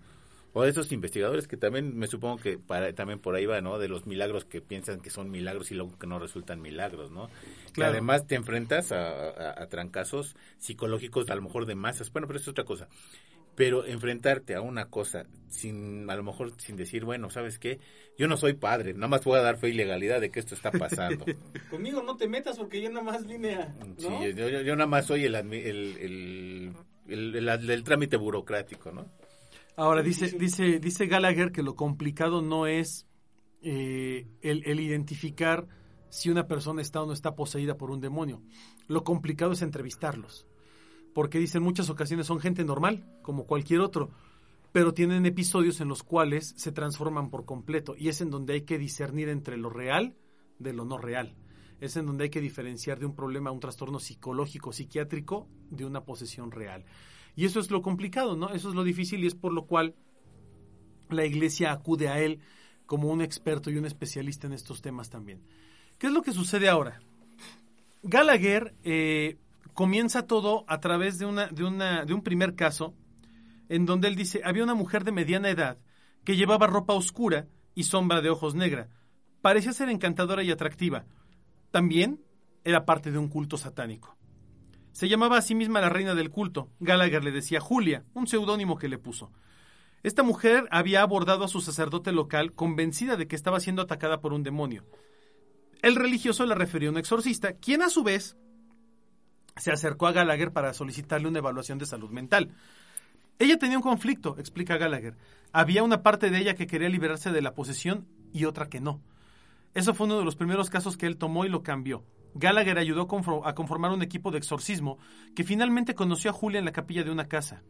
[0.53, 3.79] O de esos investigadores que también me supongo que para, también por ahí va, ¿no?
[3.79, 7.27] De los milagros que piensan que son milagros y luego que no resultan milagros, ¿no?
[7.67, 7.93] Que Claro.
[7.93, 12.11] además te enfrentas a, a- a trancazos psicológicos a lo mejor de masas.
[12.11, 12.89] Bueno, pero eso es otra cosa.
[13.55, 17.79] Pero enfrentarte a una cosa sin, a lo mejor sin decir, bueno, ¿sabes qué?
[18.17, 20.55] Yo no soy padre, nada más voy a dar fe y legalidad de que esto
[20.55, 21.25] está pasando.
[21.69, 23.73] Conmigo no te metas porque yo nada más vine a...
[23.97, 24.21] Sí, ¿no?
[24.27, 26.73] yo, yo- yo nada más soy el, el, el-
[27.07, 29.05] el- el trámite burocrático, ¿no?
[29.81, 33.07] Ahora dice, dice, dice Gallagher que lo complicado no es
[33.63, 35.67] eh, el, el identificar
[36.09, 38.43] si una persona está o no está poseída por un demonio.
[38.87, 40.45] Lo complicado es entrevistarlos.
[41.15, 44.11] Porque dice en muchas ocasiones son gente normal, como cualquier otro,
[44.71, 47.95] pero tienen episodios en los cuales se transforman por completo.
[47.97, 50.15] Y es en donde hay que discernir entre lo real
[50.59, 51.33] de lo no real.
[51.79, 56.05] Es en donde hay que diferenciar de un problema, un trastorno psicológico, psiquiátrico, de una
[56.05, 56.85] posesión real.
[57.35, 58.49] Y eso es lo complicado, ¿no?
[58.49, 59.95] Eso es lo difícil y es por lo cual
[61.09, 62.39] la iglesia acude a él
[62.85, 65.41] como un experto y un especialista en estos temas también.
[65.97, 66.99] ¿Qué es lo que sucede ahora?
[68.03, 69.37] Gallagher eh,
[69.73, 72.93] comienza todo a través de, una, de, una, de un primer caso
[73.69, 75.77] en donde él dice, había una mujer de mediana edad
[76.25, 78.89] que llevaba ropa oscura y sombra de ojos negra.
[79.41, 81.05] Parecía ser encantadora y atractiva.
[81.71, 82.21] También
[82.63, 84.17] era parte de un culto satánico.
[84.91, 86.69] Se llamaba a sí misma la reina del culto.
[86.79, 89.31] Gallagher le decía Julia, un seudónimo que le puso.
[90.03, 94.33] Esta mujer había abordado a su sacerdote local convencida de que estaba siendo atacada por
[94.33, 94.83] un demonio.
[95.81, 98.35] El religioso le refirió a un exorcista, quien a su vez
[99.57, 102.51] se acercó a Gallagher para solicitarle una evaluación de salud mental.
[103.39, 105.15] Ella tenía un conflicto, explica Gallagher.
[105.51, 109.01] Había una parte de ella que quería liberarse de la posesión y otra que no.
[109.73, 112.03] Eso fue uno de los primeros casos que él tomó y lo cambió.
[112.33, 113.07] Gallagher ayudó
[113.45, 114.97] a conformar un equipo de exorcismo
[115.35, 117.63] que finalmente conoció a Julia en la capilla de una casa.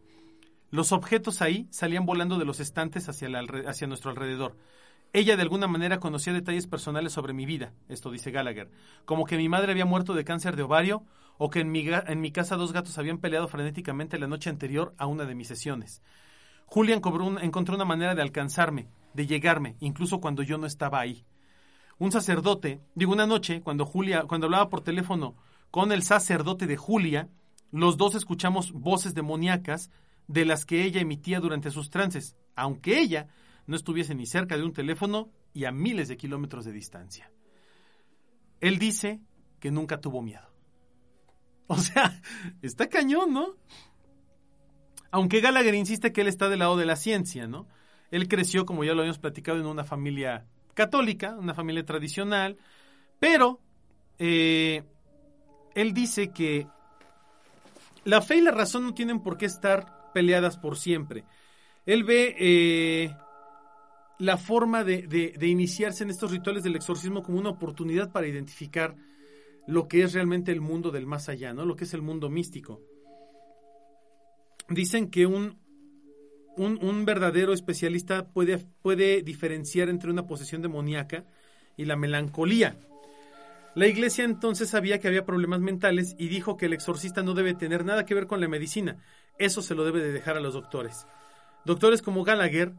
[0.70, 4.58] Los objetos ahí salían volando de los estantes hacia, nuestro alrededor.
[5.14, 8.72] Ella de alguna manera conocía detalles personales sobre mi vida, esto dice Gallagher,
[9.04, 11.04] como que mi madre había muerto de cáncer de ovario
[11.38, 14.94] o que en mi, en mi casa dos gatos habían peleado frenéticamente la noche anterior
[14.98, 16.02] a una de mis sesiones.
[16.66, 21.26] Julia encontró una manera de alcanzarme, de llegarme, incluso cuando yo no estaba ahí
[22.02, 25.36] un sacerdote, digo una noche, cuando Julia, cuando hablaba por teléfono
[25.70, 27.30] con el sacerdote de Julia,
[27.70, 29.92] los dos escuchamos voces demoníacas
[30.28, 33.28] de las que ella emitía durante sus trances, aunque ella
[33.68, 37.32] no estuviese ni cerca de un teléfono y a miles de kilómetros de distancia.
[38.62, 39.22] Él dice
[39.60, 40.48] que nunca tuvo miedo.
[41.68, 42.20] O sea,
[42.64, 43.56] está cañón, ¿no?
[45.12, 47.68] Aunque Gallagher insiste que él está del lado de la ciencia, ¿no?
[48.10, 52.58] Él creció, como ya lo habíamos platicado, en una familia católica, una familia tradicional,
[53.20, 53.60] pero
[54.18, 54.84] eh,
[55.76, 56.68] él dice que
[58.04, 61.24] la fe y la razón no tienen por qué estar peleadas por siempre.
[61.86, 63.16] Él ve eh,
[64.20, 68.96] la forma de, de, iniciarse en estos rituales del exorcismo como una oportunidad para identificar
[69.68, 71.66] lo que es realmente el mundo del más allá, ¿no?
[71.66, 72.82] Lo que es el mundo místico.
[74.70, 75.61] Dicen que un,
[76.58, 81.24] un, verdadero especialista puede, puede diferenciar entre una posesión demoníaca
[81.78, 82.78] y la melancolía.
[83.74, 87.54] La iglesia entonces sabía que había problemas mentales y dijo que el exorcista no debe
[87.54, 88.98] tener nada que ver con la medicina.
[89.40, 91.08] Eso se lo debe de dejar a los doctores.
[91.64, 92.74] Doctores como Gallagher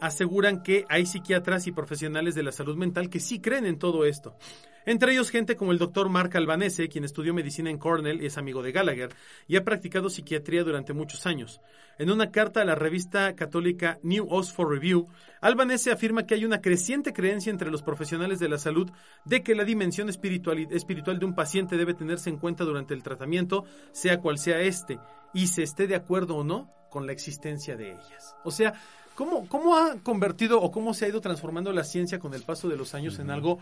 [0.00, 4.06] aseguran que hay psiquiatras y profesionales de la salud mental que sí creen en todo
[4.06, 4.36] esto.
[4.88, 8.38] Entre ellos gente como el doctor Mark Albanese, quien estudió medicina en Cornell y es
[8.38, 9.14] amigo de Gallagher,
[9.46, 11.60] y ha practicado psiquiatría durante muchos años.
[11.98, 15.06] En una carta a la revista católica New Oxford Review,
[15.42, 18.90] Albanese afirma que hay una creciente creencia entre los profesionales de la salud
[19.26, 23.02] de que la dimensión espiritual, espiritual de un paciente debe tenerse en cuenta durante el
[23.02, 24.98] tratamiento, sea cual sea este,
[25.34, 28.36] y se esté de acuerdo o no con la existencia de ellas.
[28.42, 28.72] O sea,
[29.18, 32.68] ¿Cómo, ¿Cómo ha convertido o cómo se ha ido transformando la ciencia con el paso
[32.68, 33.58] de los años en algo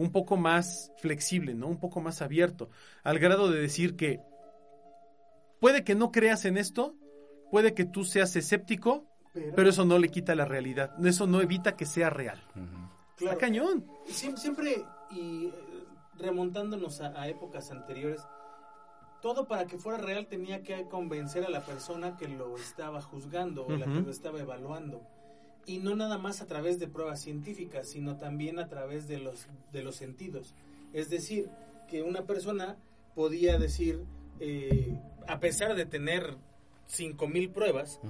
[0.00, 1.68] un poco más flexible, ¿no?
[1.68, 2.70] Un poco más abierto,
[3.02, 4.20] al grado de decir que
[5.60, 6.94] puede que no creas en esto,
[7.50, 9.06] puede que tú seas escéptico,
[9.54, 12.42] pero, eso no le quita la realidad, eso no evita que sea real.
[13.16, 13.38] Claro.
[13.38, 13.86] cañón.
[14.06, 15.54] Siempre, y eh,
[16.16, 18.22] remontándonos a épocas anteriores,
[19.20, 23.66] todo para que fuera real tenía que convencer a la persona que lo estaba juzgando
[23.66, 25.06] o la que lo estaba evaluando.
[25.66, 29.46] Y no nada más a través de pruebas científicas, sino también a través de los,
[29.72, 30.54] de los sentidos.
[30.92, 31.48] Es decir,
[31.88, 32.76] que una persona
[33.14, 34.04] podía decir,
[34.40, 34.96] eh,
[35.28, 36.36] a pesar de tener
[36.88, 38.00] 5.000 pruebas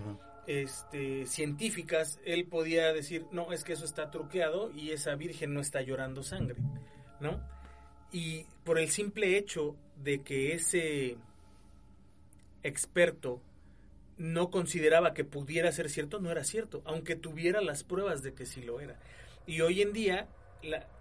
[0.47, 5.61] este, científicas, él podía decir, no, es que eso está truqueado y esa virgen no
[5.61, 6.57] está llorando sangre,
[7.21, 7.41] ¿no?
[8.13, 11.17] Y por el simple hecho de que ese
[12.63, 13.41] experto
[14.21, 18.45] no consideraba que pudiera ser cierto, no era cierto, aunque tuviera las pruebas de que
[18.45, 18.97] sí lo era.
[19.47, 20.29] Y hoy en día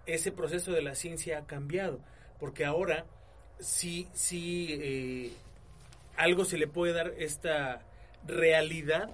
[0.06, 2.00] ese proceso de la ciencia ha cambiado,
[2.38, 3.04] porque ahora
[3.58, 5.32] sí, sí eh,
[6.16, 7.82] algo se le puede dar esta
[8.26, 9.10] realidad,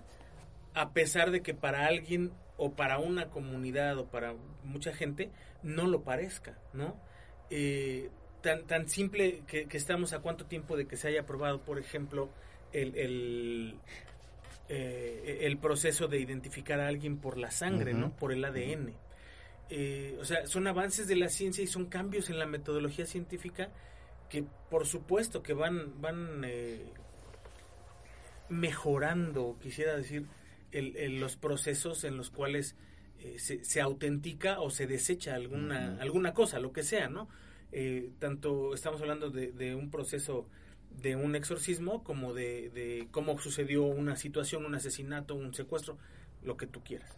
[0.74, 5.30] a pesar de que para alguien o para una comunidad o para mucha gente
[5.64, 6.96] no lo parezca, ¿no?
[7.50, 8.08] Eh,
[8.40, 12.30] tan, tan simple que, estamos a cuánto tiempo de que se haya aprobado, por ejemplo,
[12.72, 13.74] el, el,
[14.68, 18.14] eh, proceso de identificar a alguien por la sangre, ¿no?
[18.16, 18.94] Por el ADN.
[19.68, 23.70] Eh, o sea, son avances de la ciencia y son cambios en la metodología científica
[24.30, 26.44] que por supuesto que van, van
[28.48, 30.26] mejorando, quisiera decir,
[30.72, 32.76] los procesos en los cuales
[33.18, 37.28] eh, se, autentica o se desecha alguna, alguna cosa, lo que sea, ¿no?
[37.72, 40.48] Eh, tanto estamos hablando de, un proceso
[41.00, 45.98] de un exorcismo como de, cómo sucedió una situación, un asesinato, un secuestro,
[46.42, 47.16] lo que tú quieras.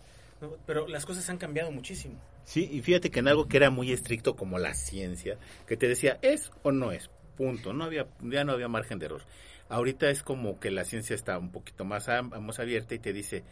[0.67, 2.21] Pero las cosas han cambiado muchísimo.
[2.45, 5.89] Sí, y fíjate que en algo que era muy estricto como la ciencia, que te
[5.89, 9.23] decía es o no es, punto, no había, ya no había margen de error.
[9.69, 12.09] Ahorita es como que la ciencia está un poquito más,
[12.41, 13.45] más abierta y te dice,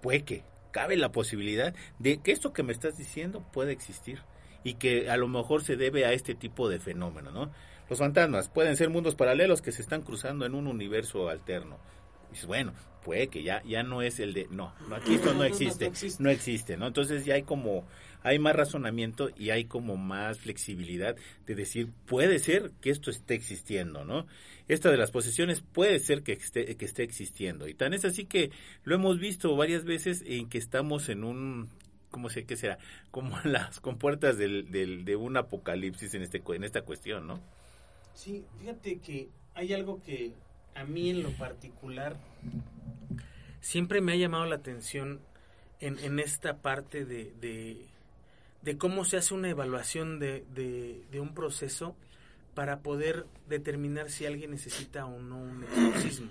[0.00, 4.22] puede que, cabe la posibilidad de que esto que me estás diciendo puede existir
[4.64, 7.52] y que a lo mejor se debe a este tipo de fenómeno, ¿no?
[7.92, 11.78] Los fantasmas pueden ser mundos paralelos que se están cruzando en un universo alterno.
[12.32, 12.72] Y bueno,
[13.04, 16.78] puede que ya ya no es el de no, aquí esto no existe, no existe,
[16.78, 16.86] ¿no?
[16.86, 17.86] Entonces ya hay como
[18.22, 23.34] hay más razonamiento y hay como más flexibilidad de decir, puede ser que esto esté
[23.34, 24.26] existiendo, ¿no?
[24.68, 27.68] Esta de las posesiones puede ser que esté, que esté existiendo.
[27.68, 28.52] Y tan es así que
[28.84, 31.68] lo hemos visto varias veces en que estamos en un
[32.10, 32.78] ¿cómo sé qué será?
[33.10, 37.61] Como las compuertas del, del, de un apocalipsis en este en esta cuestión, ¿no?
[38.14, 40.32] Sí, fíjate que hay algo que
[40.74, 42.16] a mí en lo particular
[43.60, 45.20] siempre me ha llamado la atención
[45.80, 47.86] en, en esta parte de,
[48.78, 51.96] cómo se hace una evaluación de un proceso
[52.54, 56.30] para poder determinar si alguien necesita o no un exorcismo.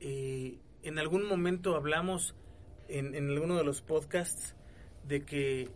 [0.00, 2.34] Eh, en algún momento hablamos
[2.88, 4.54] en, en alguno de los podcasts
[5.06, 5.68] de que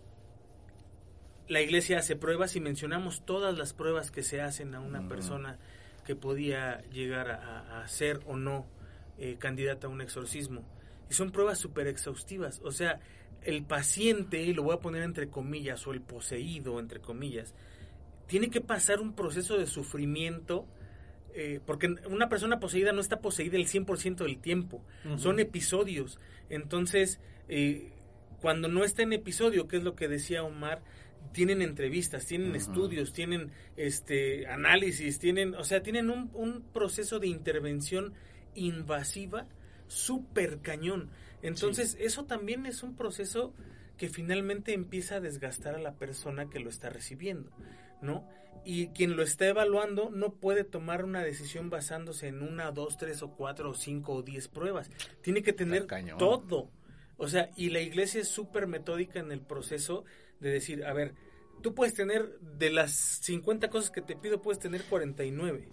[1.49, 5.59] la iglesia hace pruebas y mencionamos todas las pruebas que se hacen a una persona
[6.07, 8.67] que podía llegar a, a ser o no
[9.17, 10.65] eh, candidata a un exorcismo.
[11.09, 12.61] Y son pruebas súper exhaustivas.
[12.65, 12.99] O sea,
[13.43, 17.55] el paciente, y lo voy a poner entre comillas, o el poseído, entre comillas,
[18.27, 20.67] tiene que pasar un proceso de sufrimiento,
[21.35, 24.83] eh, porque una persona poseída no está poseída el 100% del tiempo,
[25.17, 26.19] son episodios.
[26.49, 27.93] Entonces, eh,
[28.41, 30.83] cuando no está en episodio, que es lo que decía Omar,
[31.33, 37.29] tienen entrevistas, tienen estudios, tienen este análisis, tienen, o sea, tienen un, un proceso de
[37.29, 38.15] intervención
[38.55, 39.47] invasiva
[39.89, 41.11] súper cañón.
[41.43, 43.53] Entonces, eso también es un proceso
[43.97, 47.51] que finalmente empieza a desgastar a la persona que lo está recibiendo,
[48.01, 48.27] ¿no?
[48.65, 53.23] Y quien lo está evaluando no puede tomar una decisión basándose en una, dos, tres
[53.23, 54.91] o cuatro o cinco o diez pruebas.
[55.21, 55.87] Tiene que tener
[56.19, 56.71] todo.
[57.17, 60.05] O sea, y la iglesia es súper metódica en el proceso
[60.41, 61.15] de decir, a ver,
[61.63, 62.93] tú puedes tener, de las
[63.23, 65.69] 50 cosas que te pido, puedes tener 49.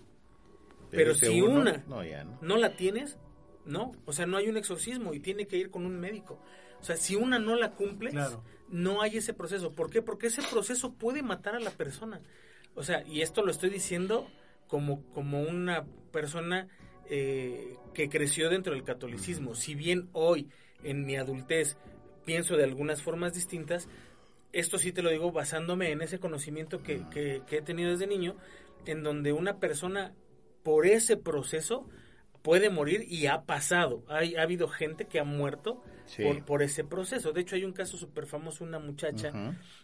[0.90, 2.38] Pero si uno, una No, ya no.
[2.42, 3.18] no la tienes,
[3.66, 3.94] no.
[4.06, 6.40] O sea, no hay un exorcismo y tiene que ir con un médico.
[6.80, 8.44] O sea, si una no la cumples, Claro.
[8.70, 9.74] no hay ese proceso.
[9.74, 10.02] ¿Por qué?
[10.02, 12.22] Porque ese proceso puede matar a la persona.
[12.76, 14.28] O sea, y esto lo estoy diciendo
[14.68, 16.68] como, como una persona
[17.10, 19.56] eh, que creció dentro del catolicismo.
[19.56, 20.50] Si bien hoy,
[20.84, 21.78] en mi adultez,
[22.26, 23.88] pienso de algunas formas distintas,
[24.54, 28.08] esto sí te lo digo basándome en ese conocimiento que, que- que he tenido desde
[28.08, 28.36] niño,
[28.86, 30.14] en donde una persona
[30.64, 31.88] por ese proceso
[32.42, 34.04] puede morir y ha pasado.
[34.08, 36.24] Hay, ha habido gente que ha muerto Sí.
[36.24, 37.32] por, por ese proceso.
[37.32, 39.32] De hecho, hay un caso súper famoso, una muchacha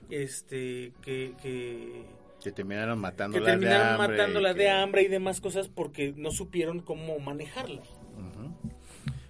[0.09, 2.03] este que, que,
[2.43, 4.17] Que terminaron que matándola terminaron de hambre.
[4.17, 7.81] matándola que- de hambre y demás cosas porque no supieron cómo manejarla.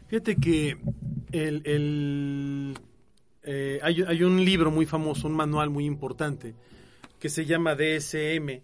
[0.08, 0.78] Fíjate que
[1.34, 2.74] el, el,
[3.48, 6.54] eh, hay, hay un libro muy famoso, un manual muy importante,
[7.20, 8.62] que se llama DSM,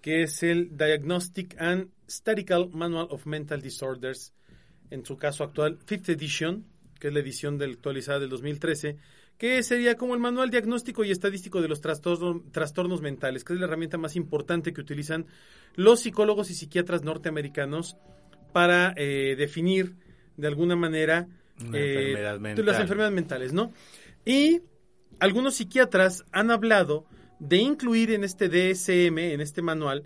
[0.00, 4.32] que es el Diagnostic and Statistical Manual of Mental Disorders,
[4.90, 6.64] en su caso actual, Fifth Edition,
[6.98, 8.96] que es la edición del, actualizada del 2013,
[9.36, 13.58] que sería como el manual diagnóstico y estadístico de los trastorno- trastornos mentales, que es
[13.58, 15.26] la herramienta más importante que utilizan
[15.76, 17.96] los psicólogos y psiquiatras norteamericanos
[18.52, 19.94] para eh, definir
[20.36, 21.26] de alguna manera
[21.72, 22.66] eh, enfermedad mental.
[22.66, 23.72] las enfermedades mentales, ¿no?
[24.24, 24.62] Y
[25.18, 27.06] algunos psiquiatras han hablado
[27.38, 30.04] de incluir en este DSM, en este manual,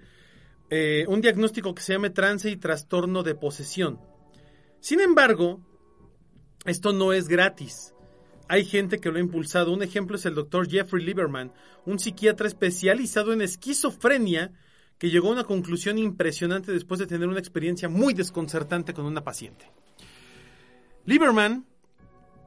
[0.71, 4.01] eh, un diagnóstico que se llame trance y trastorno de posesión.
[4.81, 5.61] Sin embargo,
[6.65, 7.95] esto no es gratis.
[8.49, 9.73] Hay gente que lo ha impulsado.
[9.73, 11.53] Un ejemplo es el doctor Jeffrey Lieberman,
[11.87, 14.53] un psiquiatra especializado en esquizofrenia
[14.99, 19.25] que llegó a una conclusión impresionante después de tener una experiencia muy desconcertante con una
[19.25, 19.71] paciente.
[21.05, 21.67] Lieberman,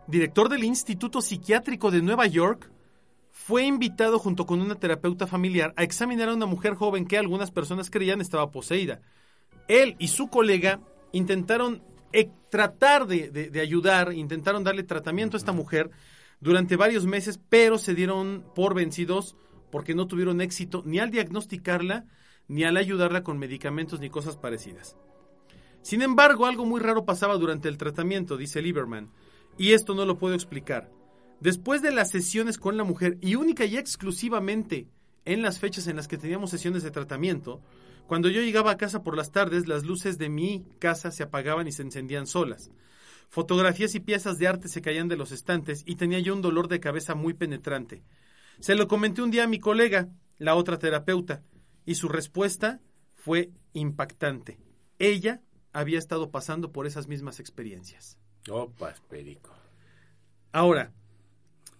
[0.07, 2.71] director del Instituto Psiquiátrico de Nueva York,
[3.31, 7.51] fue invitado junto con una terapeuta familiar a examinar a una mujer joven que algunas
[7.51, 9.01] personas creían estaba poseída.
[9.67, 10.79] Él y su colega
[11.11, 15.91] intentaron eh, tratar de ayudar, intentaron darle tratamiento a esta mujer
[16.39, 19.35] durante varios meses, pero se dieron por vencidos
[19.71, 22.05] porque no tuvieron éxito ni al diagnosticarla,
[22.47, 24.95] ni al ayudarla con medicamentos ni cosas parecidas.
[25.81, 29.11] Sin embargo, algo muy raro pasaba durante el tratamiento, dice Lieberman,
[29.57, 30.91] y esto no lo puedo explicar.
[31.39, 34.87] Después de las sesiones con la mujer, y única y exclusivamente
[35.25, 37.61] en las fechas en las que teníamos sesiones de tratamiento,
[38.07, 41.67] cuando yo llegaba a casa por las tardes, las luces de mi casa se apagaban
[41.67, 42.71] y se encendían solas.
[43.29, 46.69] Fotografías y piezas de arte se caían de los estantes y tenía yo un dolor
[46.69, 48.03] de cabeza muy penetrante.
[48.59, 51.43] Se lo comenté un día a mi colega, la otra terapeuta,
[51.85, 52.79] y su respuesta
[53.13, 54.57] fue impactante.
[54.97, 55.41] Ella
[55.73, 58.17] había estado pasando por esas mismas experiencias.
[58.49, 59.53] Opas, perico.
[60.51, 60.91] Ahora,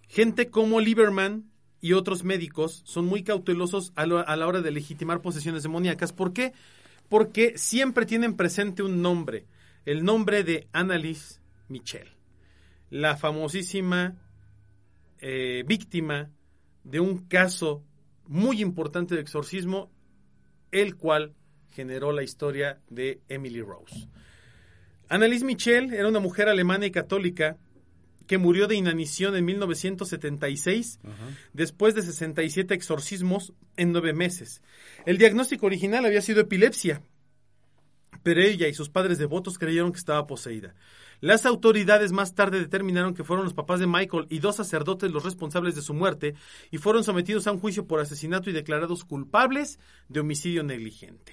[0.08, 1.50] gente como Lieberman
[1.80, 6.12] y otros médicos son muy cautelosos a, lo- a la hora de legitimar posesiones demoníacas.
[6.12, 6.52] ¿Por qué?
[7.08, 9.46] Porque siempre tienen presente un nombre,
[9.86, 12.08] el nombre de Annalise Michel,
[12.90, 14.16] la famosísima
[15.20, 16.30] eh, víctima
[16.84, 17.82] de un caso
[18.26, 19.90] muy importante de exorcismo,
[20.70, 21.34] el cual
[21.70, 24.08] generó la historia de Emily Rose.
[25.08, 27.56] Annalise Michel era una mujer alemana y católica
[28.26, 31.00] que murió de inanición en 1976,
[31.54, 34.62] después de 67 exorcismos en nueve meses.
[35.06, 37.00] El diagnóstico original había sido epilepsia,
[38.22, 40.74] pero ella y sus padres devotos creyeron que estaba poseída.
[41.20, 45.24] Las autoridades más tarde determinaron que fueron los papás de Michael y dos sacerdotes los
[45.24, 46.34] responsables de su muerte
[46.70, 51.32] y fueron sometidos a un juicio por asesinato y declarados culpables de homicidio negligente.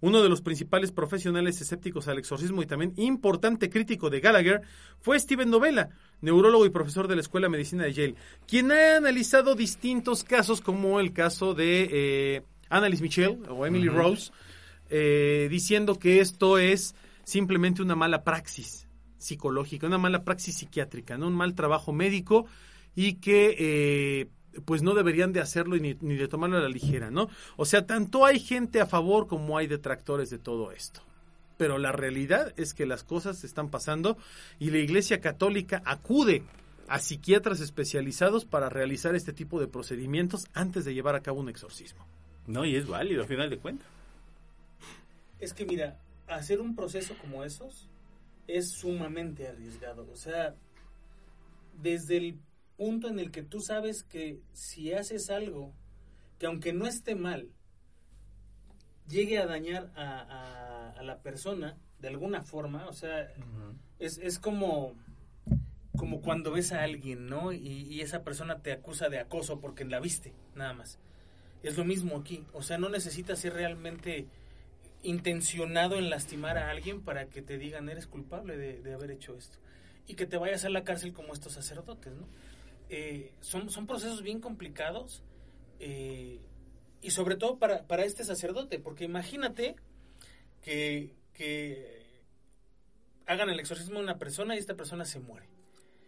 [0.00, 4.62] Uno de los principales profesionales escépticos al exorcismo y también importante crítico de Gallagher
[5.00, 5.88] fue Steven Novella,
[6.20, 8.14] neurólogo y profesor de la Escuela de Medicina de Yale,
[8.46, 14.30] quien ha analizado distintos casos como el caso de eh, Annalise Michel o Emily Rose,
[14.88, 16.94] eh, diciendo que esto es
[17.24, 18.86] simplemente una mala praxis
[19.18, 21.26] psicológica, una mala praxis psiquiátrica, ¿no?
[21.26, 22.46] un mal trabajo médico
[22.94, 24.28] y que eh,
[24.64, 27.28] pues no deberían de hacerlo ni, ni, de tomarlo a la ligera, ¿no?
[27.56, 31.00] O sea, tanto hay gente a favor como hay detractores de todo esto.
[31.56, 34.16] Pero la realidad es que las cosas están pasando
[34.58, 36.42] y la Iglesia Católica acude
[36.88, 41.48] a psiquiatras especializados para realizar este tipo de procedimientos antes de llevar a cabo un
[41.48, 42.06] exorcismo.
[42.46, 43.86] No, y es válido, al final de cuentas.
[45.38, 47.88] Es que mira, hacer un proceso como esos
[48.46, 50.08] es sumamente arriesgado.
[50.10, 50.54] O sea,
[51.82, 52.38] desde el
[52.78, 55.74] punto en el que tú sabes que si haces algo
[56.38, 57.50] que aunque no esté mal,
[59.08, 63.74] llegue a dañar a, a, a la persona de alguna forma, o sea, uh -huh.
[63.98, 64.94] es, es, como,
[65.96, 67.52] como cuando ves a alguien, ¿no?
[67.52, 67.58] Y,
[67.90, 71.00] y, esa persona te acusa de acoso porque la viste, nada más.
[71.64, 74.28] Es lo mismo aquí, o sea, no necesitas ser realmente
[75.02, 79.36] intencionado en lastimar a alguien para que te digan eres culpable de, de haber hecho
[79.36, 79.58] esto
[80.08, 82.26] y que te vayas a la cárcel como estos sacerdotes, ¿no?
[82.90, 85.22] Eh, son, son procesos bien complicados
[85.78, 86.40] eh,
[87.02, 89.76] y sobre todo para, para este sacerdote, porque imagínate
[90.62, 92.22] que, que
[93.26, 95.48] hagan el exorcismo a una persona y esta persona se muere.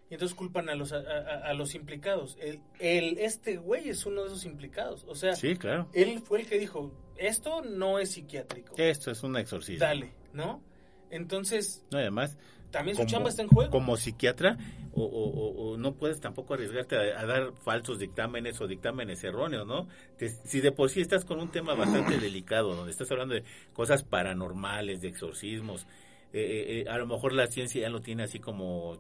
[0.09, 2.37] Y entonces culpan a los, a, a, a los implicados.
[2.41, 5.05] El, el, este güey es uno de esos implicados.
[5.07, 5.89] O sea, sí, claro.
[5.93, 8.75] él fue el que dijo, esto no es psiquiátrico.
[8.77, 9.87] Esto es un exorcismo.
[9.87, 10.63] Dale, ¿no?
[11.11, 11.85] Entonces...
[11.93, 12.37] No, además...
[12.71, 13.71] También su como, chamba está en juego.
[13.71, 14.57] Como psiquiatra,
[14.93, 19.67] o, o, o no puedes tampoco arriesgarte a, a, dar falsos dictámenes o dictámenes erróneos,
[19.67, 19.89] ¿no?
[20.17, 23.45] Te, si de por sí estás con un tema bastante delicado, donde estás hablando de
[23.73, 25.87] cosas paranormales, de exorcismos,
[26.33, 28.99] eh, eh, a lo mejor la ciencia ya lo tiene así como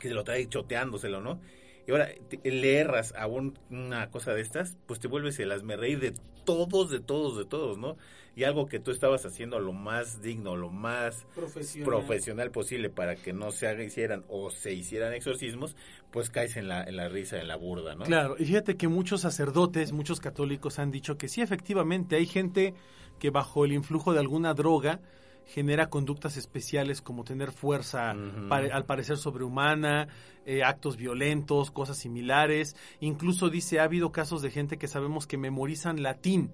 [0.00, 1.40] que se lo trae choteándoselo, ¿no?
[1.86, 5.50] Y ahora te, le erras a un, una cosa de estas, pues te vuelves el
[5.78, 6.14] reír de
[6.44, 7.96] todos, de todos, de todos, ¿no?
[8.36, 13.14] Y algo que tú estabas haciendo lo más digno, lo más profesional, profesional posible para
[13.14, 15.76] que no se hicieran o se hicieran exorcismos,
[16.10, 18.04] pues caes en la, en la risa, en la burda, ¿no?
[18.04, 22.74] Claro, y fíjate que muchos sacerdotes, muchos católicos han dicho que sí, efectivamente, hay gente
[23.18, 25.00] que bajo el influjo de alguna droga,
[25.46, 28.72] genera conductas especiales como tener fuerza, uh -huh.
[28.72, 30.08] al parecer sobrehumana,
[30.46, 32.76] eh, actos violentos, cosas similares.
[33.00, 36.50] Incluso dice, ha habido casos de gente que sabemos que memorizan latín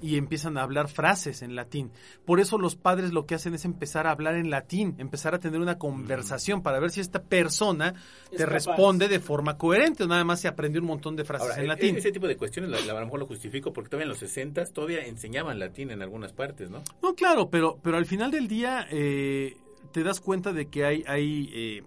[0.00, 1.90] y empiezan a hablar frases en latín.
[2.24, 5.38] Por eso los padres lo que hacen es empezar a hablar en latín, empezar a
[5.38, 7.94] tener una conversación para ver si esta persona
[8.30, 8.52] es te capaz.
[8.52, 11.68] responde de forma coherente o nada más se aprendió un montón de frases Ahora, en
[11.68, 11.96] latín.
[11.96, 15.04] Ese tipo de cuestiones a lo mejor lo justifico porque todavía en los 60 todavía
[15.04, 16.82] enseñaban latín en algunas partes, ¿no?
[17.02, 19.56] No, claro, pero, pero al final del día eh,
[19.92, 21.82] te das cuenta de que hay, hay, eh,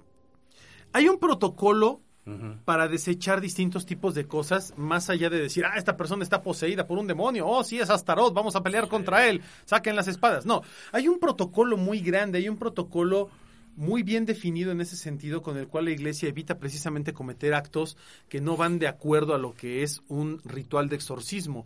[0.93, 2.57] hay un protocolo Uh -huh.
[2.65, 6.85] para desechar distintos tipos de cosas, más allá de decir, ah, esta persona está poseída
[6.85, 8.89] por un demonio, oh, sí, es Astaroth, vamos a pelear sí.
[8.91, 10.45] contra él, saquen las espadas.
[10.45, 10.61] No,
[10.91, 13.29] hay un protocolo muy grande, hay un protocolo
[13.75, 17.97] muy bien definido en ese sentido con el cual la iglesia evita precisamente cometer actos
[18.29, 21.65] que no van de acuerdo a lo que es un ritual de exorcismo.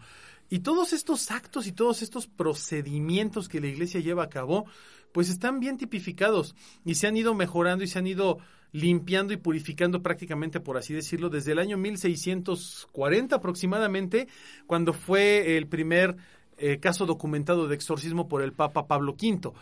[0.49, 4.65] Y todos estos actos y todos estos procedimientos que la iglesia lleva a cabo,
[5.11, 8.37] pues están bien tipificados y se han ido mejorando y se han ido
[8.75, 14.27] limpiando y purificando prácticamente, por así decirlo, desde el año 1640 aproximadamente,
[14.67, 16.17] cuando fue el primer
[16.57, 19.53] eh, caso documentado de exorcismo por el Papa Pablo V.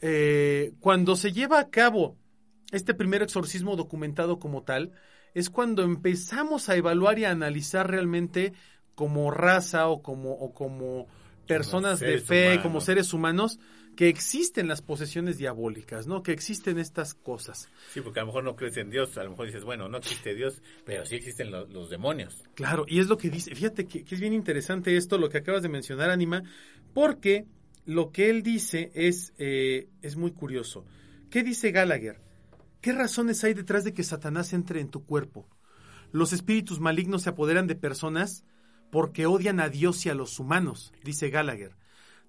[0.00, 2.16] Eh, cuando se lleva a cabo
[2.72, 4.90] este primer exorcismo documentado como tal,
[5.32, 8.52] es cuando empezamos a evaluar y a analizar realmente
[8.96, 11.06] como raza o como, o como
[11.46, 12.62] personas de fe, humanos.
[12.62, 13.58] como seres humanos,
[13.96, 16.22] que existen las posesiones diabólicas, ¿no?
[16.22, 17.70] Que existen estas cosas.
[17.92, 19.98] Sí, porque a lo mejor no crees en Dios, a lo mejor dices, bueno, no
[19.98, 22.44] existe Dios, pero sí existen lo, los demonios.
[22.54, 25.38] Claro, y es lo que dice, fíjate que, que, es bien interesante esto, lo que
[25.38, 26.42] acabas de mencionar, Anima,
[26.92, 27.46] porque
[27.86, 30.84] lo que él dice es, eh, es muy curioso.
[31.30, 32.20] ¿Qué dice Gallagher?
[32.80, 35.48] ¿Qué razones hay detrás de que Satanás entre en tu cuerpo?
[36.12, 38.44] Los espíritus malignos se apoderan de personas
[38.90, 41.76] porque odian a Dios y a los humanos, dice Gallagher.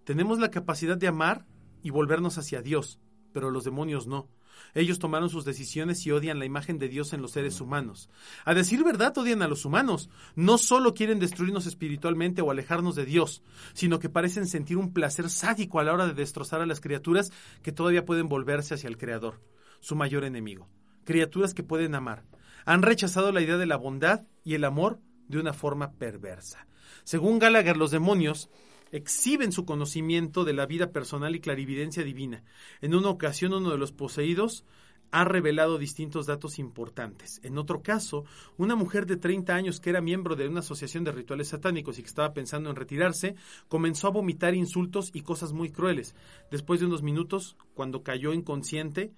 [0.03, 1.45] Tenemos la capacidad de amar
[1.84, 2.99] y volvernos hacia Dios,
[3.34, 4.30] pero los demonios no.
[4.74, 8.10] Ellos tomaron sus decisiones y odian la imagen de Dios en los seres humanos.
[8.45, 10.10] A decir verdad, odian a los humanos.
[10.36, 13.43] No solo quieren destruirnos espiritualmente o alejarnos de Dios,
[13.74, 17.32] sino que parecen sentir un placer sádico a la hora de destrozar a las criaturas
[17.62, 19.41] que todavía pueden volverse hacia el Creador,
[19.80, 20.68] su mayor enemigo.
[21.05, 22.24] Criaturas que pueden amar.
[22.66, 26.68] Han rechazado la idea de la bondad y el amor de una forma perversa.
[27.04, 28.50] Según Gallagher, los demonios
[28.92, 32.44] exhiben su conocimiento de la vida personal y clarividencia divina.
[32.82, 34.66] En una ocasión uno de los poseídos
[35.12, 37.40] ha revelado distintos datos importantes.
[37.44, 38.26] En otro caso,
[38.58, 42.02] una mujer de 30 años que era miembro de una asociación de rituales satánicos y
[42.02, 43.36] que estaba pensando en retirarse,
[43.70, 46.16] comenzó a vomitar insultos y cosas muy crueles.
[46.52, 49.14] Después de unos minutos, cuando cayó inconsciente,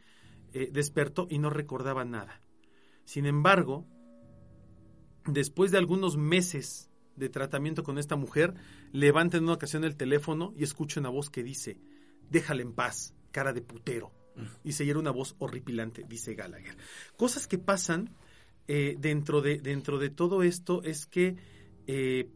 [0.54, 2.42] eh, despertó y no recordaba nada.
[3.06, 3.86] Sin embargo,
[5.34, 8.56] después de algunos meses de tratamiento con esta mujer,
[8.92, 11.78] levanta en una ocasión el teléfono y escucha una voz que dice,
[12.30, 14.12] déjala en paz, cara de putero.
[14.36, 14.44] Mm.
[14.64, 16.78] Y se oye una voz horripilante, dice Gallagher.
[17.18, 18.16] Cosas que pasan
[18.68, 21.36] eh, dentro, de, dentro de todo esto es que,
[21.88, 22.30] eh,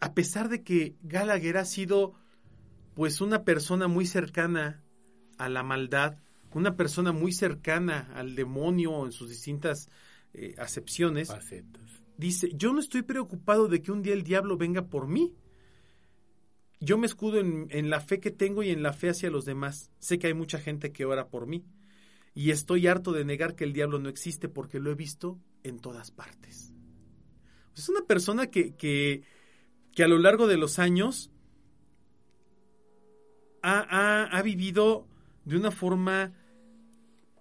[0.00, 2.14] a pesar de que Gallagher ha sido
[2.94, 4.82] pues una persona muy cercana
[5.38, 6.18] a la maldad,
[6.52, 9.88] una persona muy cercana al demonio en sus distintas
[10.32, 11.30] eh, acepciones,
[12.20, 15.34] dice, yo no estoy preocupado de que un día el diablo venga por mí.
[16.78, 19.44] Yo me escudo en, en, la fe que tengo y en la fe hacia los
[19.44, 19.90] demás.
[19.98, 21.64] Sé que hay mucha gente que ora por mí.
[22.34, 25.78] Y estoy harto de negar que el diablo no existe porque lo he visto en
[25.78, 26.72] todas partes.
[27.76, 29.22] Es una persona que, que,
[29.92, 31.30] que a lo largo de los años
[33.62, 35.06] ha, ha, ha vivido
[35.44, 36.32] de una forma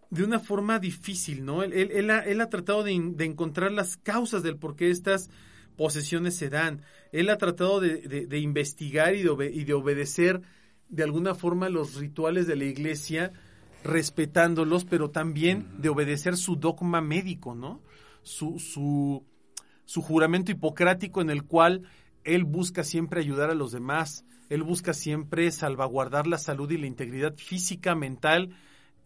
[0.09, 1.63] de una forma difícil, ¿no?
[1.63, 5.29] Él, él, ha, él ha, tratado de, de, encontrar las causas del por qué estas
[5.77, 6.81] posesiones se dan.
[7.11, 10.41] Él ha tratado de, de investigar y de, y de, obedecer
[10.89, 13.33] de alguna forma los rituales de la iglesia,
[13.83, 17.81] respetándolos, pero también de obedecer su dogma médico, ¿no?
[18.23, 19.23] Su, su,
[19.85, 21.83] su juramento hipocrático en el cual
[22.23, 26.87] él busca siempre ayudar a los demás, él busca siempre salvaguardar la salud y la
[26.87, 28.55] integridad física, mental,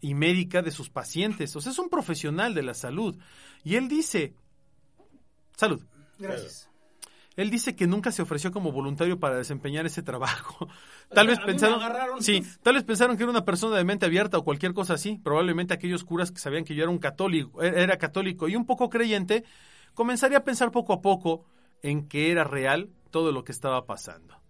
[0.04, 1.56] y médica de sus pacientes.
[1.56, 3.18] O sea, es un profesional de la salud.
[3.64, 4.36] Y él dice,
[5.56, 5.82] salud.
[6.20, 6.70] Gracias.
[7.38, 10.68] Él dice que nunca se ofreció como voluntario para desempeñar ese trabajo.
[11.14, 11.80] Tal vez pensaron,
[12.20, 15.20] sí, tal vez pensaron que era una persona de mente abierta o cualquier cosa así.
[15.24, 18.66] Probablemente aquellos curas que sabían que yo era un católico, e-, era católico y un
[18.66, 19.46] poco creyente,
[19.94, 21.46] comenzaría a pensar poco a poco
[21.82, 24.42] en que era real todo lo que estaba pasando.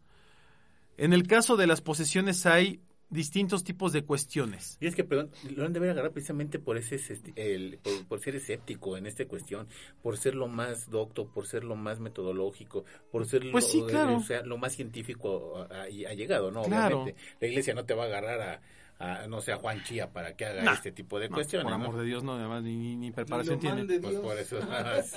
[0.98, 2.82] En el caso de las posesiones hay
[3.14, 4.78] distintos tipos de cuestiones.
[4.82, 7.00] Y es que, perdón, lo han de haber agarrado precisamente por ese
[7.36, 9.68] el, por, ser escéptico en esta cuestión,
[10.02, 14.18] por ser lo más docto, por ser lo más metodológico, por ser pues lo, claro.
[14.18, 16.62] o sea, lo más científico ha, llegado, ¿no?
[16.62, 17.16] Obviamente.
[17.40, 18.62] La iglesia no te va a agarrar
[19.00, 21.66] a, no sé, a Juan Chía para que haga este tipo de cuestiones.
[21.66, 23.86] Por amor de Dios, no, además ni, ni preparación tiene.
[24.00, 24.60] Pues por eso.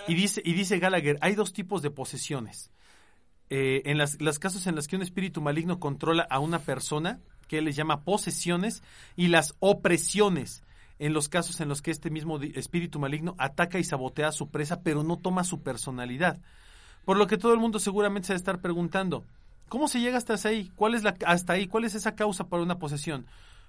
[0.09, 2.70] y dice, y dice Gallagher, hay dos tipos de posesiones.
[3.49, 7.20] Eh, en las, las casos en las que un espíritu maligno controla a una persona,
[7.47, 8.82] que él les llama posesiones,
[9.16, 10.62] y las opresiones,
[10.99, 14.49] en los casos en los que este mismo espíritu maligno ataca y sabotea a su
[14.51, 16.40] presa, pero no toma su personalidad.
[17.05, 19.24] Por lo que todo el mundo seguramente se va a estar preguntando,
[19.68, 20.72] ¿cómo se llega hasta ahí?
[20.74, 21.66] ¿Cuál es la, hasta ahí?
[21.66, 23.26] ¿Cuál es esa causa para una posesión?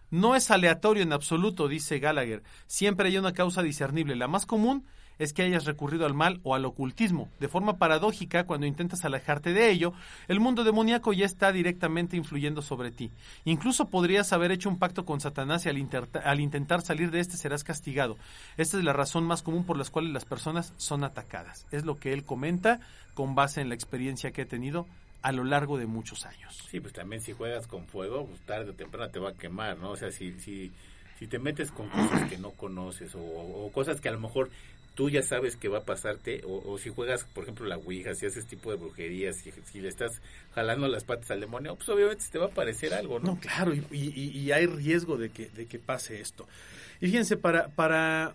[0.10, 2.42] No es aleatorio en absoluto, dice Gallagher.
[2.66, 4.16] Siempre hay una causa discernible.
[4.16, 4.86] La más común
[5.20, 7.30] es que hayas recurrido al mal o al ocultismo.
[7.40, 9.94] De forma paradójica, cuando intentas alejarte de ello,
[10.28, 13.12] el mundo demoníaco ya está directamente influyendo sobre ti.
[13.46, 17.64] Incluso podrías haber hecho un pacto con Satanás y al, intentar salir de este serás
[17.64, 18.18] castigado.
[18.58, 21.66] Esta es la razón más común por las cuales las personas son atacadas.
[21.72, 22.80] Es lo que él comenta
[23.14, 24.86] con base en la experiencia que he tenido
[25.22, 26.56] a lo largo de muchos años.
[26.70, 29.78] Sí, pues también si juegas con fuego, pues tarde o temprano te va a quemar,
[29.78, 29.92] ¿no?
[29.92, 30.72] O sea, si, si,
[31.28, 34.52] te metes con cosas que no conoces o cosas que a lo mejor
[34.98, 38.26] tú ya sabes que va a pasarte, o, si juegas, por ejemplo, la Ouija, si
[38.26, 40.20] haces tipo de brujerías, si, si, le estás
[40.56, 43.34] jalando las patas al demonio, pues obviamente te va a aparecer algo, ¿no?
[43.34, 46.48] No, claro, y, y, hay riesgo de que, de que pase esto.
[47.00, 48.34] Y fíjense, para, para,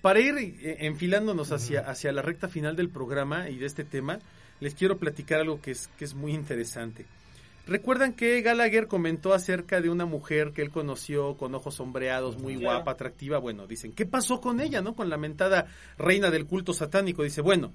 [0.00, 4.20] para ir eh, enfilándonos hacia, hacia la recta final del programa y de este tema,
[4.60, 7.06] les quiero platicar algo que es, que es muy interesante.
[7.68, 12.56] Recuerdan que Gallagher comentó acerca de una mujer que él conoció con ojos sombreados, muy
[12.56, 13.36] guapa, atractiva.
[13.36, 14.96] Bueno, dicen, ¿qué pasó con ella, no?
[14.96, 15.66] Con la mentada
[15.98, 17.24] reina del culto satánico.
[17.24, 17.74] Dice, bueno,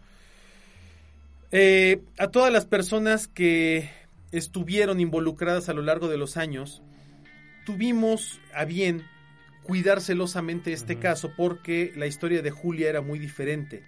[1.51, 3.87] eh, a todas las personas que
[4.31, 6.81] estuvieron involucradas a lo largo de los años,
[7.63, 9.05] tuvimos a bien
[9.61, 13.83] cuidar celosamente este caso porque la historia de Julia era muy diferente.